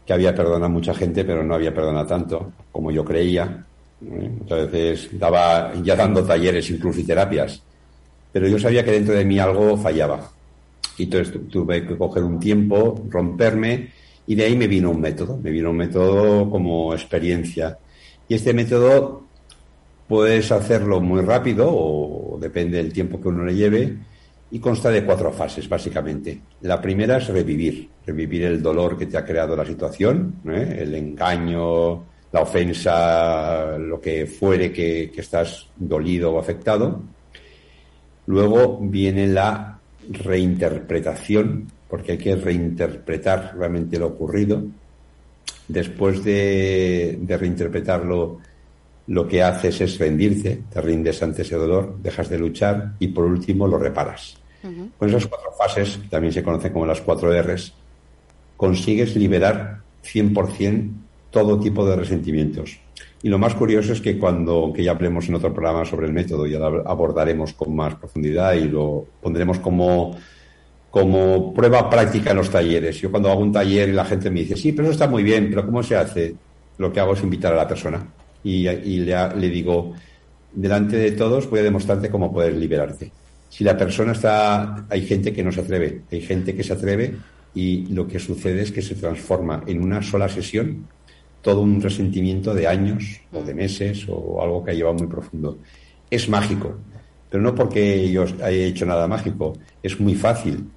[0.05, 3.65] que había perdonado a mucha gente, pero no había perdonado tanto como yo creía.
[4.03, 4.31] ¿Eh?
[4.41, 7.63] Entonces daba ya dando talleres incluso y terapias.
[8.33, 10.31] Pero yo sabía que dentro de mí algo fallaba.
[10.99, 13.89] Y entonces tuve que coger un tiempo, romperme,
[14.27, 15.39] y de ahí me vino un método.
[15.43, 17.79] Me vino un método como experiencia.
[18.29, 19.25] Y este método
[20.07, 23.97] puedes hacerlo muy rápido o depende del tiempo que uno le lleve
[24.51, 26.41] y consta de cuatro fases, básicamente.
[26.63, 30.79] La primera es revivir, revivir el dolor que te ha creado la situación, ¿eh?
[30.81, 37.03] el engaño, la ofensa, lo que fuere que, que estás dolido o afectado.
[38.27, 39.79] Luego viene la
[40.09, 44.63] reinterpretación, porque hay que reinterpretar realmente lo ocurrido.
[45.67, 48.39] Después de, de reinterpretarlo,
[49.09, 53.25] lo que haces es rendirte, te rindes ante ese dolor, dejas de luchar y por
[53.25, 54.37] último lo reparas.
[54.99, 57.73] Con esas cuatro fases, que también se conocen como las cuatro R's,
[58.57, 60.91] consigues liberar 100%
[61.31, 62.79] todo tipo de resentimientos.
[63.23, 66.13] Y lo más curioso es que cuando, que ya hablemos en otro programa sobre el
[66.13, 70.17] método, ya lo abordaremos con más profundidad y lo pondremos como,
[70.91, 72.99] como prueba práctica en los talleres.
[73.01, 75.23] Yo cuando hago un taller y la gente me dice, sí, pero eso está muy
[75.23, 76.35] bien, pero ¿cómo se hace?
[76.79, 78.07] Lo que hago es invitar a la persona
[78.43, 79.93] y, le, le digo,
[80.53, 83.13] delante de todos voy a demostrarte cómo puedes liberarte.
[83.51, 87.15] Si la persona está, hay gente que no se atreve, hay gente que se atreve
[87.55, 90.87] y lo que sucede es que se transforma en una sola sesión
[91.43, 95.59] todo un resentimiento de años o de meses o algo que ha llevado muy profundo.
[96.11, 96.77] Es mágico,
[97.31, 100.69] pero no porque yo haya hecho nada mágico, es muy fácil.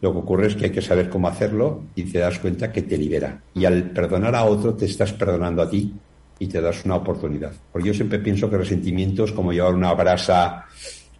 [0.00, 2.82] Lo que ocurre es que hay que saber cómo hacerlo y te das cuenta que
[2.82, 3.42] te libera.
[3.54, 5.92] Y al perdonar a otro te estás perdonando a ti
[6.38, 7.52] y te das una oportunidad.
[7.70, 10.64] Porque yo siempre pienso que resentimiento es como llevar una brasa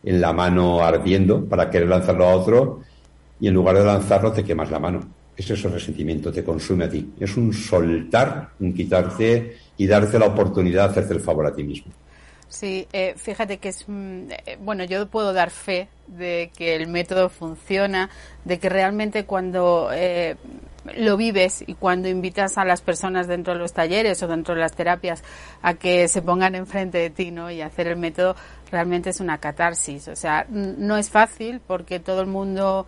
[0.03, 2.81] en la mano ardiendo para querer lanzarlo a otro
[3.39, 5.20] y en lugar de lanzarlo te quemas la mano.
[5.41, 7.15] Es ese resentimiento, te consume a ti.
[7.19, 11.65] Es un soltar, un quitarte y darte la oportunidad de hacerte el favor a ti
[11.65, 11.91] mismo.
[12.47, 16.89] Sí, eh, fíjate que es, mm, eh, bueno, yo puedo dar fe de que el
[16.89, 18.11] método funciona,
[18.45, 20.37] de que realmente cuando eh,
[20.95, 24.61] lo vives y cuando invitas a las personas dentro de los talleres o dentro de
[24.61, 25.25] las terapias
[25.63, 27.51] a que se pongan enfrente de ti, ¿no?
[27.51, 28.37] Y hacer el método
[28.71, 30.09] realmente es una catarsis.
[30.09, 32.87] O sea, no es fácil porque todo el mundo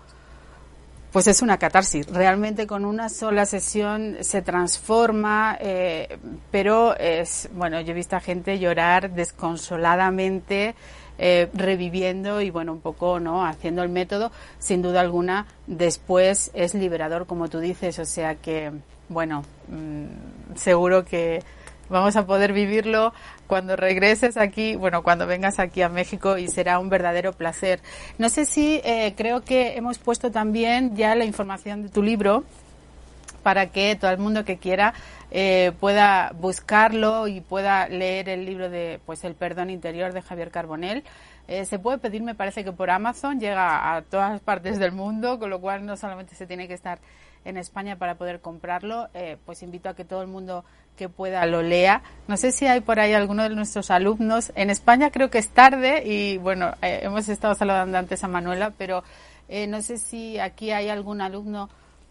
[1.12, 2.06] pues es una catarsis.
[2.06, 6.18] Realmente con una sola sesión se transforma, eh,
[6.50, 10.74] pero es, bueno, yo he visto a gente llorar desconsoladamente,
[11.18, 13.44] eh, reviviendo y bueno, un poco, ¿no?
[13.44, 18.72] Haciendo el método, sin duda alguna, después es liberador, como tú dices, o sea que,
[19.10, 21.42] bueno, mm, seguro que
[21.88, 23.12] vamos a poder vivirlo
[23.46, 27.80] cuando regreses aquí, bueno, cuando vengas aquí a México y será un verdadero placer.
[28.18, 32.44] No sé si eh, creo que hemos puesto también ya la información de tu libro
[33.42, 34.94] para que todo el mundo que quiera
[35.30, 40.50] eh, pueda buscarlo y pueda leer el libro de pues el perdón interior de Javier
[40.50, 41.04] Carbonell.
[41.48, 45.38] Eh, se puede pedir, me parece que por Amazon llega a todas partes del mundo,
[45.38, 47.00] con lo cual no solamente se tiene que estar
[47.44, 49.08] en España para poder comprarlo,
[49.44, 50.64] pues invito a que todo el mundo
[50.96, 52.02] que pueda lo lea.
[52.28, 54.52] No sé si hay por ahí alguno de nuestros alumnos.
[54.54, 58.72] En España creo que es tarde y bueno, eh, hemos estado saludando antes a Manuela,
[58.76, 59.02] pero
[59.48, 61.68] eh, no sé si aquí hay algún alumno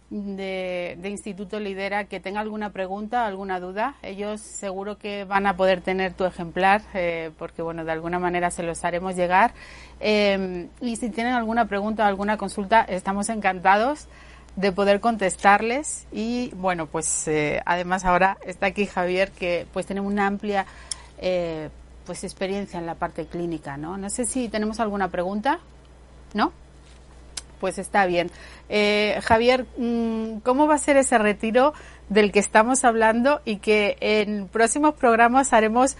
[0.10, 3.96] de, Instituto Lidera que tenga alguna pregunta, alguna duda.
[4.02, 8.52] Ellos seguro que van a poder tener tu ejemplar eh, porque bueno, de alguna manera
[8.52, 9.54] se los haremos llegar.
[10.02, 14.08] y si tienen alguna pregunta o alguna consulta, estamos encantados
[14.56, 20.02] de poder contestarles y bueno pues eh, además ahora está aquí Javier que pues tiene
[20.02, 20.66] una amplia
[21.18, 21.70] eh,
[22.06, 25.60] pues experiencia en la parte clínica no no sé si tenemos alguna pregunta
[26.34, 26.52] no
[27.62, 28.32] pues está bien.
[28.70, 31.74] Eh, Javier mm, cómo va a ser ese retiro
[32.10, 35.96] del que estamos hablando y que en próximos programas haremos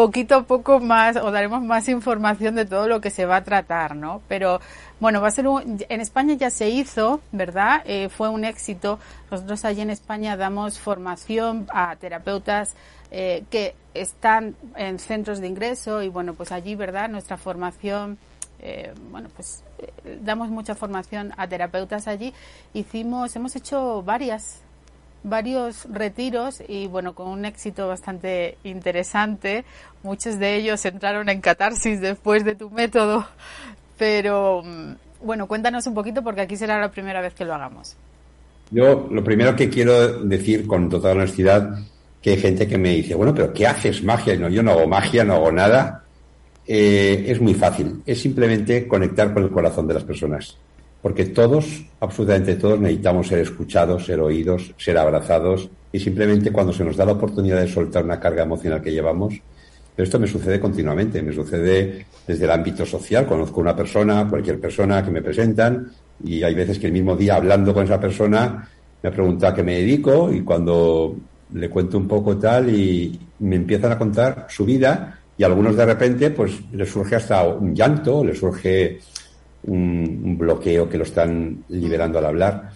[0.00, 3.44] poquito a poco más o daremos más información de todo lo que se va a
[3.44, 4.22] tratar, ¿no?
[4.28, 4.58] Pero
[4.98, 7.82] bueno, va a ser un, en España ya se hizo, ¿verdad?
[7.84, 8.98] Eh, fue un éxito.
[9.30, 12.76] Nosotros allí en España damos formación a terapeutas
[13.10, 17.10] eh, que están en centros de ingreso y bueno, pues allí, ¿verdad?
[17.10, 18.16] Nuestra formación
[18.62, 19.62] eh, bueno, pues
[20.22, 22.32] damos mucha formación a terapeutas allí.
[22.72, 24.62] Hicimos, hemos hecho varias
[25.22, 29.64] varios retiros y bueno, con un éxito bastante interesante.
[30.02, 33.26] Muchos de ellos entraron en catarsis después de tu método,
[33.98, 37.96] pero mm, bueno, cuéntanos un poquito porque aquí será la primera vez que lo hagamos.
[38.70, 41.78] Yo lo primero que quiero decir con total honestidad
[42.22, 44.36] que hay gente que me dice, bueno, pero ¿qué haces magia?
[44.36, 46.04] No, yo no hago magia, no hago nada.
[46.66, 50.56] Eh, es muy fácil, es simplemente conectar con el corazón de las personas.
[51.02, 56.84] Porque todos, absolutamente todos, necesitamos ser escuchados, ser oídos, ser abrazados y simplemente cuando se
[56.84, 59.40] nos da la oportunidad de soltar una carga emocional que llevamos,
[59.96, 64.60] pero esto me sucede continuamente, me sucede desde el ámbito social, conozco una persona, cualquier
[64.60, 65.90] persona que me presentan
[66.24, 68.68] y hay veces que el mismo día hablando con esa persona
[69.02, 71.16] me pregunta a qué me dedico y cuando
[71.54, 75.74] le cuento un poco tal y me empiezan a contar su vida y a algunos
[75.76, 79.00] de repente pues les surge hasta un llanto, les surge
[79.64, 82.70] un, bloqueo que lo están liberando al hablar.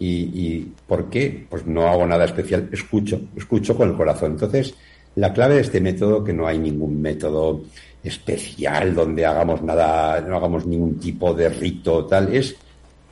[0.00, 1.46] Y, ¿por qué?
[1.48, 4.32] Pues no hago nada especial, escucho, escucho con el corazón.
[4.32, 4.74] Entonces,
[5.16, 7.62] la clave de este método, que no hay ningún método
[8.04, 12.54] especial donde hagamos nada, no hagamos ningún tipo de rito tal, es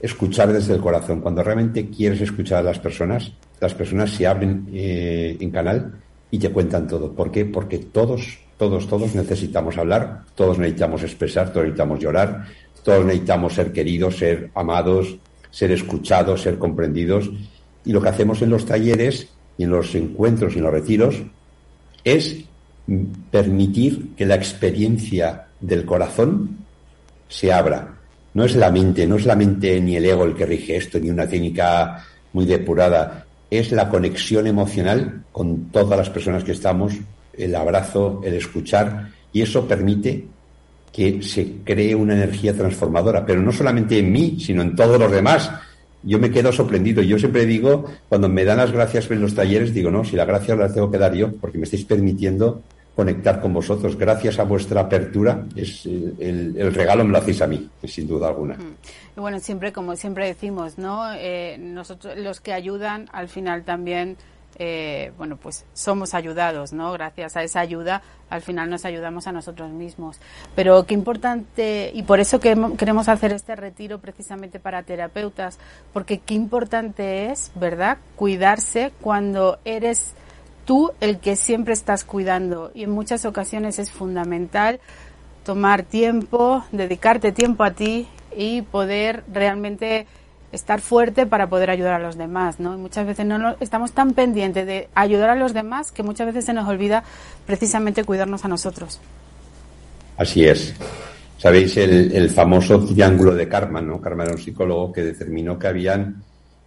[0.00, 1.20] escuchar desde el corazón.
[1.20, 5.92] Cuando realmente quieres escuchar a las personas, las personas se abren eh, en canal
[6.30, 7.12] y te cuentan todo.
[7.12, 7.44] ¿Por qué?
[7.44, 12.46] Porque todos, todos, todos necesitamos hablar, todos necesitamos expresar, todos necesitamos llorar,
[12.86, 15.16] todos necesitamos ser queridos, ser amados,
[15.50, 17.28] ser escuchados, ser comprendidos.
[17.84, 19.26] Y lo que hacemos en los talleres
[19.58, 21.16] y en los encuentros y en los retiros
[22.04, 22.44] es
[23.32, 26.58] permitir que la experiencia del corazón
[27.28, 27.96] se abra.
[28.34, 31.00] No es la mente, no es la mente ni el ego el que rige esto,
[31.00, 36.92] ni una técnica muy depurada es la conexión emocional con todas las personas que estamos,
[37.32, 40.24] el abrazo, el escuchar, y eso permite
[40.92, 45.10] que se cree una energía transformadora, pero no solamente en mí, sino en todos los
[45.10, 45.50] demás.
[46.02, 47.02] Yo me quedo sorprendido.
[47.02, 50.26] Yo siempre digo, cuando me dan las gracias en los talleres, digo, no, si las
[50.26, 52.62] gracias las tengo que dar yo, porque me estáis permitiendo
[52.96, 53.96] conectar con vosotros.
[53.96, 58.56] Gracias a vuestra apertura, es el, regalo me lo hacéis a mí, sin duda alguna.
[59.14, 61.12] Y bueno, siempre, como siempre decimos, ¿no?
[61.14, 64.16] Eh, nosotros, los que ayudan, al final también,
[64.58, 66.92] eh, bueno, pues somos ayudados, ¿no?
[66.92, 70.18] Gracias a esa ayuda, al final nos ayudamos a nosotros mismos.
[70.54, 75.58] Pero qué importante, y por eso que queremos hacer este retiro precisamente para terapeutas,
[75.92, 80.14] porque qué importante es, ¿verdad?, cuidarse cuando eres
[80.64, 84.80] tú el que siempre estás cuidando y en muchas ocasiones es fundamental
[85.44, 90.06] tomar tiempo, dedicarte tiempo a ti y poder realmente
[90.52, 92.76] estar fuerte para poder ayudar a los demás, ¿no?
[92.78, 96.52] muchas veces no estamos tan pendientes de ayudar a los demás que muchas veces se
[96.52, 97.04] nos olvida
[97.46, 99.00] precisamente cuidarnos a nosotros.
[100.16, 100.74] Así es.
[101.38, 104.00] Sabéis el, el famoso triángulo de Karma, ¿no?
[104.00, 106.22] Karma era un psicólogo que determinó que habían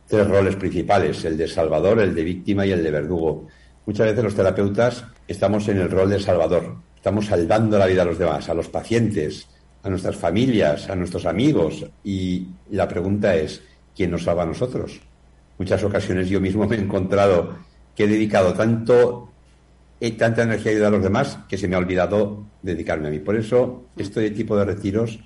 [0.07, 3.47] tres roles principales, el de salvador, el de víctima y el de verdugo.
[3.85, 8.05] Muchas veces los terapeutas estamos en el rol de salvador, estamos salvando la vida a
[8.05, 9.47] los demás, a los pacientes,
[9.83, 11.85] a nuestras familias, a nuestros amigos.
[12.03, 13.61] Y la pregunta es,
[13.95, 14.99] ¿quién nos salva a nosotros?
[15.57, 17.57] Muchas ocasiones yo mismo me he encontrado
[17.95, 19.29] que he dedicado tanto
[19.99, 23.11] y tanta energía a ayudar a los demás que se me ha olvidado dedicarme a
[23.11, 23.19] mí.
[23.19, 25.19] Por eso, este tipo de retiros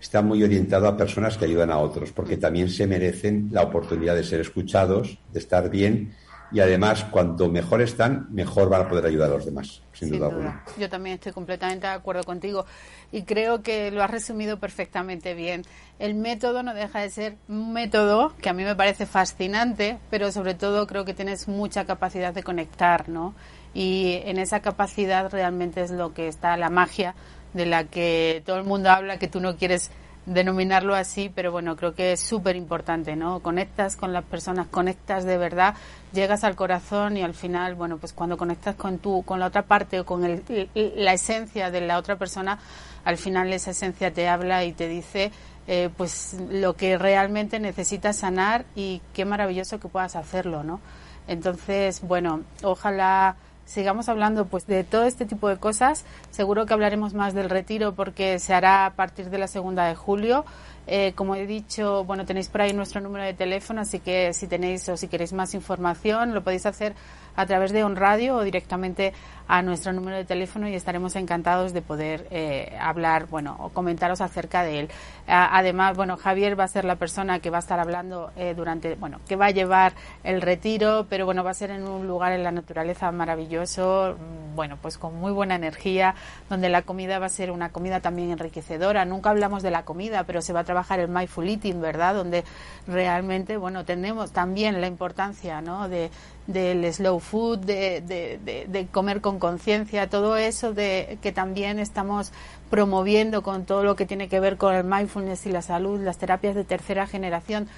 [0.00, 4.14] está muy orientado a personas que ayudan a otros, porque también se merecen la oportunidad
[4.14, 6.14] de ser escuchados, de estar bien
[6.52, 10.26] y además cuanto mejor están, mejor van a poder ayudar a los demás, sin, duda,
[10.26, 10.64] alguna.
[10.78, 12.66] Yo también estoy completamente de acuerdo contigo
[13.12, 15.62] y creo que lo has resumido perfectamente bien.
[15.98, 20.32] El método no deja de ser un método que a mí me parece fascinante, pero
[20.32, 23.34] sobre todo creo que tienes mucha capacidad de conectar, ¿no?
[23.72, 27.14] Y en esa capacidad realmente es lo que está la magia
[27.52, 29.90] de la que todo el mundo habla que tú no quieres
[30.26, 33.40] denominarlo así, pero bueno, creo que es súper importante, ¿no?
[33.40, 35.74] Conectas con las personas, conectas de verdad,
[36.12, 39.62] llegas al corazón y al final, bueno, pues cuando conectas con tú, con la otra
[39.62, 42.58] parte o con el, la esencia de la otra persona,
[43.04, 45.32] al final esa esencia te habla y te dice
[45.66, 50.80] eh, pues lo que realmente necesitas sanar y qué maravilloso que puedas hacerlo, ¿no?
[51.28, 53.36] Entonces, bueno, ojalá
[53.70, 56.04] sigamos hablando pues de todo este tipo de cosas.
[56.30, 59.94] Seguro que hablaremos más del retiro porque se hará a partir de la segunda de
[59.94, 60.44] julio.
[60.88, 64.48] Eh, como he dicho, bueno, tenéis por ahí nuestro número de teléfono, así que si
[64.48, 66.94] tenéis o si queréis más información, lo podéis hacer
[67.36, 69.12] a través de On Radio o directamente
[69.50, 74.20] a nuestro número de teléfono y estaremos encantados de poder eh, hablar, bueno, o comentaros
[74.20, 74.88] acerca de él.
[75.26, 78.94] además, bueno, Javier va a ser la persona que va a estar hablando eh, durante,
[78.94, 82.32] bueno, que va a llevar el retiro, pero bueno, va a ser en un lugar
[82.32, 86.14] en la naturaleza maravilloso, mm, bueno, pues con muy buena energía,
[86.48, 89.04] donde la comida va a ser una comida también enriquecedora.
[89.04, 92.14] Nunca hablamos de la comida, pero se va a trabajar el mindful eating, ¿verdad?
[92.14, 92.44] Donde
[92.86, 95.88] realmente, bueno, tenemos también la importancia, ¿no?
[95.88, 96.10] De,
[96.52, 102.32] del slow food, de, de, de, comer con conciencia, todo eso de que también estamos
[102.70, 106.18] promoviendo con todo lo que tiene que ver con el mindfulness y la salud, las
[106.18, 107.68] terapias de tercera generación.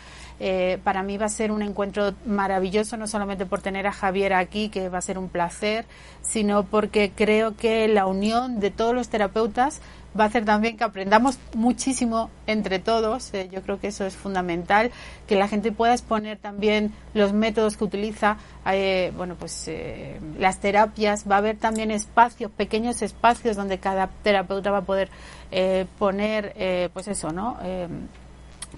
[0.45, 4.33] Eh, para mí va a ser un encuentro maravilloso, no solamente por tener a Javier
[4.33, 5.85] aquí, que va a ser un placer,
[6.21, 9.81] sino porque creo que la unión de todos los terapeutas
[10.19, 13.33] va a hacer también que aprendamos muchísimo entre todos.
[13.35, 14.91] Eh, yo creo que eso es fundamental,
[15.29, 18.37] que la gente pueda exponer también los métodos que utiliza,
[18.67, 19.71] eh, bueno, pues
[20.41, 21.25] las terapias.
[21.31, 25.09] Va a haber también espacios, pequeños espacios donde cada terapeuta va a poder
[26.01, 27.59] poner, pues eso, ¿no?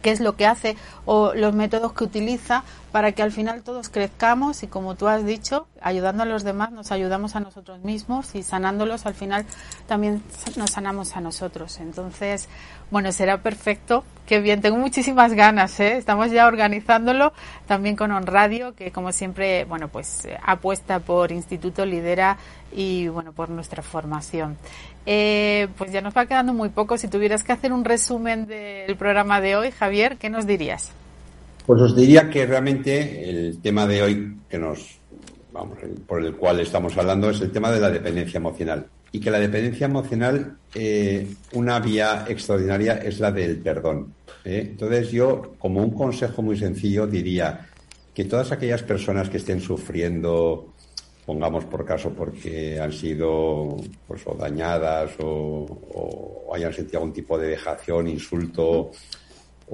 [0.04, 0.76] Qué es lo que hace
[1.06, 2.62] o los métodos que utiliza
[2.94, 6.70] para que al final todos crezcamos y como tú has dicho, ayudando a los demás
[6.70, 9.46] nos ayudamos a nosotros mismos y sanándolos al final
[9.88, 10.22] también
[10.54, 11.80] nos sanamos a nosotros.
[11.80, 12.48] Entonces,
[12.92, 14.04] bueno, será perfecto.
[14.26, 15.96] Qué bien, tengo muchísimas ganas, ¿eh?
[15.96, 17.32] Estamos ya organizándolo
[17.66, 22.38] también con On Radio, que como siempre, bueno, pues apuesta por Instituto Lidera
[22.70, 24.56] y bueno, por nuestra formación.
[25.04, 26.96] Eh, pues ya nos va quedando muy poco.
[26.96, 30.92] Si tuvieras que hacer un resumen del programa de hoy, Javier, ¿qué nos dirías?
[31.66, 34.98] Pues os diría que realmente el tema de hoy que nos
[35.50, 39.30] vamos por el cual estamos hablando es el tema de la dependencia emocional y que
[39.30, 44.12] la dependencia emocional eh, una vía extraordinaria es la del perdón.
[44.44, 44.66] ¿eh?
[44.72, 47.66] Entonces yo como un consejo muy sencillo diría
[48.12, 50.74] que todas aquellas personas que estén sufriendo
[51.24, 57.48] pongamos por caso porque han sido pues o dañadas o, hayan sentido algún tipo de
[57.48, 58.90] vejación, insulto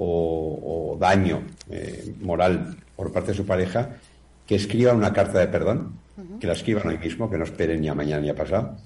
[0.03, 3.97] o, daño eh, moral por parte de su pareja,
[4.45, 5.99] que escriban una carta de perdón,
[6.39, 8.77] que la escriban hoy mismo, que no esperen ni a mañana ni a pasado,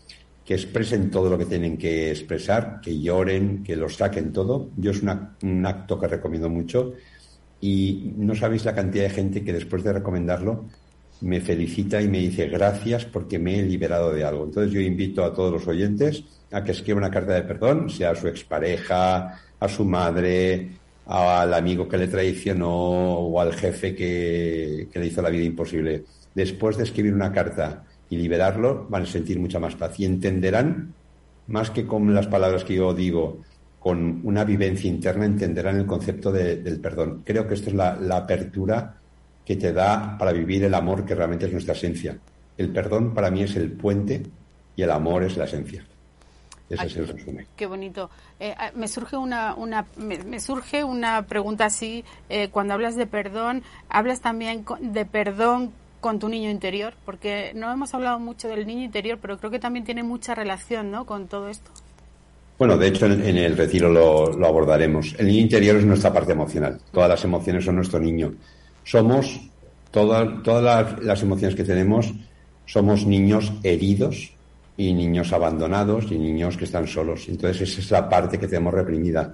[0.46, 4.70] que expresen todo lo que tienen que expresar, que lloren, que lo saquen todo.
[4.78, 6.94] Yo es un acto que recomiendo mucho
[7.60, 10.66] y no sabéis la cantidad de gente que después de recomendarlo
[11.22, 14.44] me felicita y me dice gracias porque me he liberado de algo.
[14.44, 18.12] Entonces yo invito a todos los oyentes a que escriban una carta de perdón, sea
[18.12, 20.70] a su expareja, a su madre,
[21.06, 26.04] al amigo que le traicionó o al jefe que, le hizo la vida imposible.
[26.34, 30.94] Después de escribir una carta y liberarlo, van a sentir mucha más paz y entenderán,
[31.48, 33.42] más que con las palabras que yo digo,
[33.80, 37.22] con una vivencia interna, entenderán el concepto del perdón.
[37.24, 38.98] Creo que esto es la, la apertura
[39.46, 42.18] que te da para vivir el amor que realmente es nuestra esencia.
[42.58, 44.24] El perdón para mí es el puente
[44.76, 45.86] y el amor es la esencia.
[46.70, 47.48] Ese es el resumen.
[47.56, 48.10] Qué bonito.
[48.40, 52.04] Eh, ah, me surge una, una me, surge una pregunta así.
[52.30, 57.72] Eh, cuando hablas de perdón, hablas también de perdón con tu niño interior, porque no
[57.72, 61.06] hemos hablado mucho del niño interior, pero creo que también tiene mucha relación, ¿no?
[61.06, 61.72] Con todo esto.
[62.58, 65.16] Bueno, de hecho, en, el retiro lo, lo, abordaremos.
[65.20, 66.80] El niño interior es nuestra parte emocional.
[66.92, 68.34] Todas las emociones son nuestro niño.
[68.84, 69.42] Somos
[69.92, 72.14] todas todas las emociones que tenemos.
[72.66, 74.35] Somos niños heridos
[74.78, 77.28] y niños abandonados y niños que están solos.
[77.28, 79.34] Entonces esa es la parte que tenemos reprimida.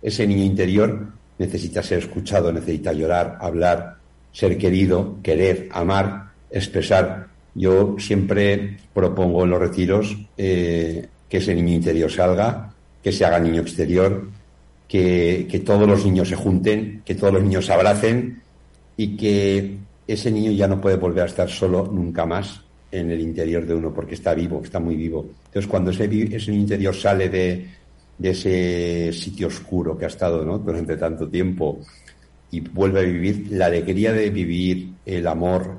[0.00, 1.08] Ese niño interior
[1.38, 3.96] necesita ser escuchado, necesita llorar, hablar,
[4.32, 7.28] ser querido, querer, amar, expresar.
[7.54, 12.72] Yo siempre propongo en los retiros eh, que ese niño interior salga,
[13.02, 14.28] que se haga niño exterior,
[14.86, 18.42] que, que todos los niños se junten, que todos los niños se abracen
[18.96, 23.20] y que ese niño ya no puede volver a estar solo nunca más en el
[23.20, 25.26] interior de uno porque está vivo, está muy vivo.
[25.46, 26.04] Entonces, cuando ese,
[26.36, 27.66] ese interior sale de,
[28.22, 31.80] ese sitio oscuro que ha estado durante tanto tiempo
[32.50, 35.78] y vuelve a vivir, la alegría de vivir, el amor,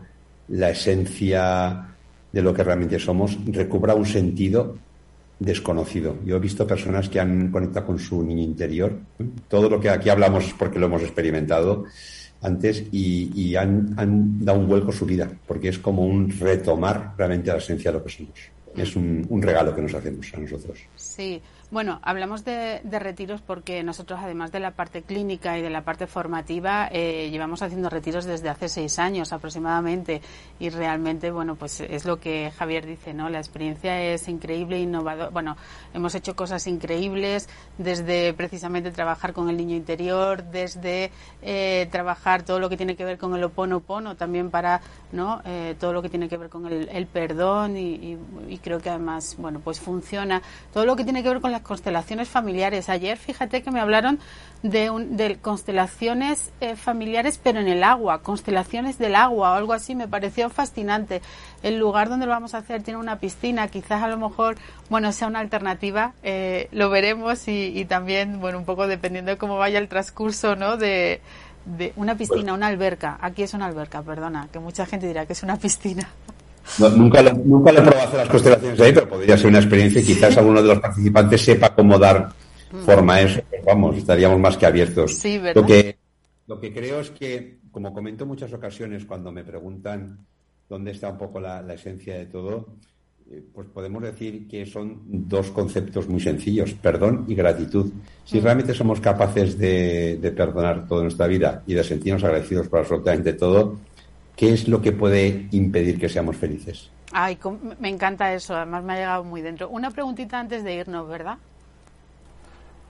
[0.49, 1.87] la esencia
[2.31, 4.77] de lo que realmente somos, recobra un sentido
[5.39, 6.17] desconocido.
[6.25, 8.97] Yo he visto personas que han conectado con su niño interior.
[9.47, 11.85] Todo lo que aquí hablamos es porque lo hemos experimentado
[12.41, 17.51] antes y, han, dado un vuelco a su vida, porque es como un retomar realmente
[17.51, 18.39] la esencia de lo que somos.
[18.75, 20.79] Es un, un regalo que nos hacemos a nosotros.
[20.95, 25.81] Sí, bueno, hablamos de, retiros porque nosotros, además de la parte clínica y de la
[25.81, 30.21] parte formativa, eh, llevamos haciendo retiros desde hace seis años aproximadamente
[30.59, 33.29] y realmente, bueno, pues es lo que Javier dice, ¿no?
[33.29, 35.33] La experiencia es increíble, innovador.
[35.33, 35.57] Bueno,
[35.93, 41.11] hemos hecho cosas increíbles desde precisamente trabajar con el niño interior, desde
[41.41, 44.79] eh, trabajar todo lo que tiene que ver con el oponopono, también para,
[45.11, 45.41] ¿no?
[45.43, 49.35] Eh, todo lo que tiene que ver con el, perdón y, y, creo que además,
[49.37, 50.41] bueno, pues funciona.
[50.73, 52.89] Todo lo que tiene que ver con la constelaciones familiares.
[52.89, 54.19] Ayer, fíjate que me hablaron
[54.63, 59.95] de, de constelaciones eh, familiares, pero en el agua, constelaciones del agua o algo así.
[59.95, 61.21] Me pareció fascinante.
[61.63, 64.57] El lugar donde lo vamos a hacer tiene una piscina, quizás a lo mejor,
[64.89, 66.13] bueno, sea una alternativa.
[66.23, 70.77] Eh, lo veremos y, también, bueno, un poco dependiendo de cómo vaya el transcurso, ¿no?
[70.77, 71.21] De,
[71.65, 73.17] de una piscina, una alberca.
[73.21, 76.07] Aquí es una alberca, perdona, que mucha gente dirá que es una piscina
[76.95, 80.05] nunca, lo, nunca he probado hacer las constelaciones ahí, pero podría ser una experiencia y
[80.05, 82.29] quizás alguno de los participantes sepa cómo dar
[82.85, 83.41] forma a eso.
[83.49, 85.23] Pues vamos, estaríamos más que abiertos.
[85.55, 85.97] lo, que,
[86.47, 90.25] lo que creo es que, como comento en muchas ocasiones cuando me preguntan
[90.69, 92.67] dónde está un poco la, esencia de todo,
[93.29, 97.91] eh, pues podemos decir que son dos conceptos muy sencillos, perdón y gratitud.
[98.25, 98.43] Si mm.
[98.43, 103.33] realmente somos capaces de, de perdonar toda nuestra vida y de sentirnos agradecidos por absolutamente
[103.33, 103.77] todo,
[104.37, 106.89] ¿qué es lo que puede impedir que seamos felices?
[107.11, 107.37] Ay,
[107.79, 109.67] me encanta eso, además me ha llegado muy dentro.
[109.69, 111.37] Una preguntita antes de irnos, ¿verdad?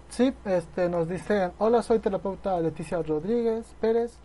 [0.09, 4.17] Sí, este, nos dicen, hola, soy terapeuta Leticia Rodríguez Pérez.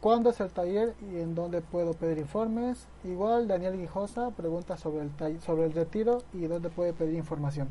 [0.00, 2.86] ¿Cuándo es el taller y en dónde puedo pedir informes?
[3.04, 7.68] Igual Daniel Guijosa pregunta sobre el, sobre el retiro y dónde puede pedir información.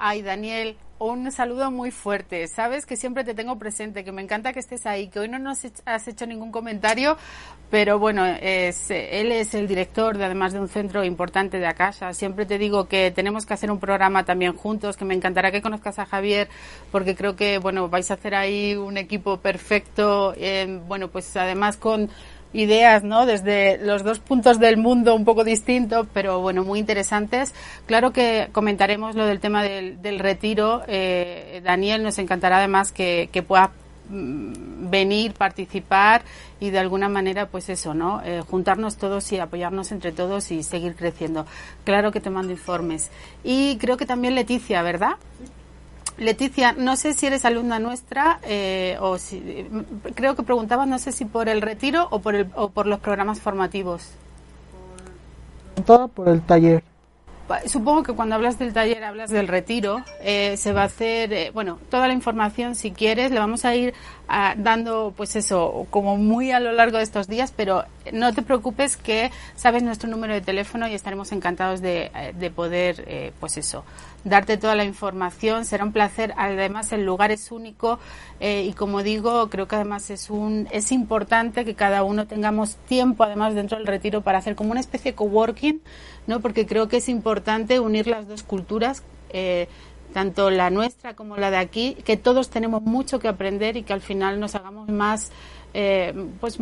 [0.00, 2.46] Ay, Daniel, un saludo muy fuerte.
[2.46, 5.40] Sabes que siempre te tengo presente, que me encanta que estés ahí, que hoy no
[5.40, 7.16] nos has hecho ningún comentario,
[7.68, 12.14] pero bueno, él es el director de además de un centro importante de Acasa.
[12.14, 15.62] Siempre te digo que tenemos que hacer un programa también juntos, que me encantará que
[15.62, 16.48] conozcas a Javier,
[16.92, 20.32] porque creo que bueno vais a hacer ahí un equipo perfecto.
[20.36, 22.08] Eh, bueno, pues además con
[22.52, 23.26] ideas, ¿no?
[23.26, 27.54] Desde los dos puntos del mundo un poco distintos, pero bueno, muy interesantes.
[27.86, 30.82] Claro que comentaremos lo del tema del, retiro.
[30.86, 33.70] Eh, Daniel, nos encantará además que, pueda
[34.08, 36.22] mm, venir, participar
[36.60, 38.22] y de alguna manera, pues eso, ¿no?
[38.24, 41.46] Eh, juntarnos todos y apoyarnos entre todos y seguir creciendo.
[41.84, 43.10] Claro que te mando informes.
[43.44, 45.16] Y creo que también Leticia, ¿verdad?
[46.18, 49.66] Leticia, no sé si eres alumna nuestra eh, o si
[50.14, 52.98] creo que preguntabas, no sé si por el retiro o por el, o por los
[52.98, 54.10] programas formativos.
[55.86, 56.82] Todo por el taller.
[57.66, 60.04] Supongo que cuando hablas del taller hablas del retiro.
[60.20, 63.74] Eh, se va a hacer, eh, bueno, toda la información si quieres, le vamos a
[63.74, 63.94] ir
[64.28, 68.42] ah, dando, pues eso, como muy a lo largo de estos días, pero no te
[68.42, 73.56] preocupes que sabes nuestro número de teléfono y estaremos encantados de, eh, de poder, pues
[73.56, 73.84] eso,
[74.24, 75.64] darte toda la información.
[75.64, 76.34] Será un placer.
[76.36, 77.98] Además, el lugar es único
[78.40, 82.76] eh, y, como digo, creo que además es un es importante que cada uno tengamos
[82.76, 85.80] tiempo, además dentro del retiro, para hacer como una especie de coworking,
[86.26, 86.40] ¿no?
[86.40, 89.02] Porque creo que es importante unir las dos culturas.
[89.30, 89.68] Eh,
[90.12, 93.92] tanto la nuestra como la de aquí, que todos tenemos mucho que aprender y que
[93.92, 95.30] al final nos hagamos más,
[95.74, 96.58] eh, pues,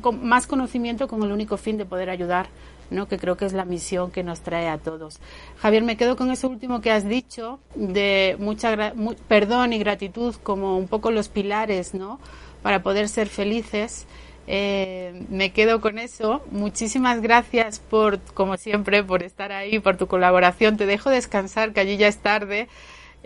[0.00, 2.46] con más conocimiento con el único fin de poder ayudar
[2.90, 3.08] ¿no?
[3.08, 5.18] que creo que es la misión que nos trae a todos.
[5.58, 8.92] Javier, me quedo con eso último que has dicho, de mucha
[9.28, 12.20] perdón y gratitud como un poco los pilares ¿no?
[12.62, 14.06] para poder ser felices.
[14.48, 16.42] Eh, me quedo con eso.
[16.50, 20.76] Muchísimas gracias por, como siempre, por estar ahí, por tu colaboración.
[20.76, 22.68] Te dejo descansar, que allí ya es tarde.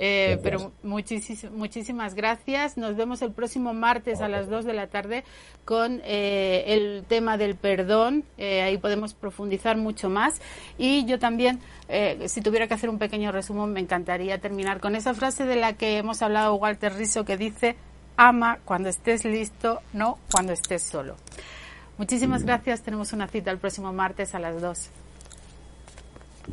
[0.02, 2.78] Eh, pero muchísimas gracias.
[2.78, 5.24] Nos vemos el próximo martes a las 2 de la tarde
[5.66, 8.24] con eh, el tema del perdón.
[8.38, 10.40] Eh, ahí podemos profundizar mucho más.
[10.78, 11.60] Y yo también,
[12.26, 15.74] si tuviera que hacer un pequeño resumen, me encantaría terminar con esa frase de la
[15.74, 17.76] que hemos hablado Walter Rizzo que dice,
[18.16, 21.16] ama cuando estés listo, no cuando estés solo.
[21.98, 22.80] Muchísimas gracias.
[22.82, 24.90] Tenemos una cita el próximo martes a las 2.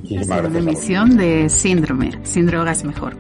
[0.04, 3.16] Una emisión de Síndrome, Sin Drogas Mejor.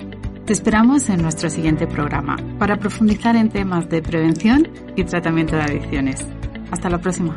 [0.48, 5.64] Te esperamos en nuestro siguiente programa para profundizar en temas de prevención y tratamiento de
[5.64, 6.26] adicciones.
[6.72, 7.36] Hasta la próxima.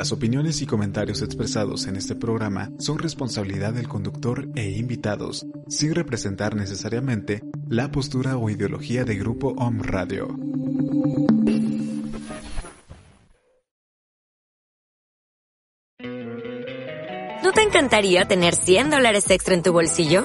[0.00, 5.94] Las opiniones y comentarios expresados en este programa son responsabilidad del conductor e invitados, sin
[5.94, 10.28] representar necesariamente la postura o ideología de Grupo OM Radio.
[17.42, 20.24] ¿No te encantaría tener 100 dólares extra en tu bolsillo?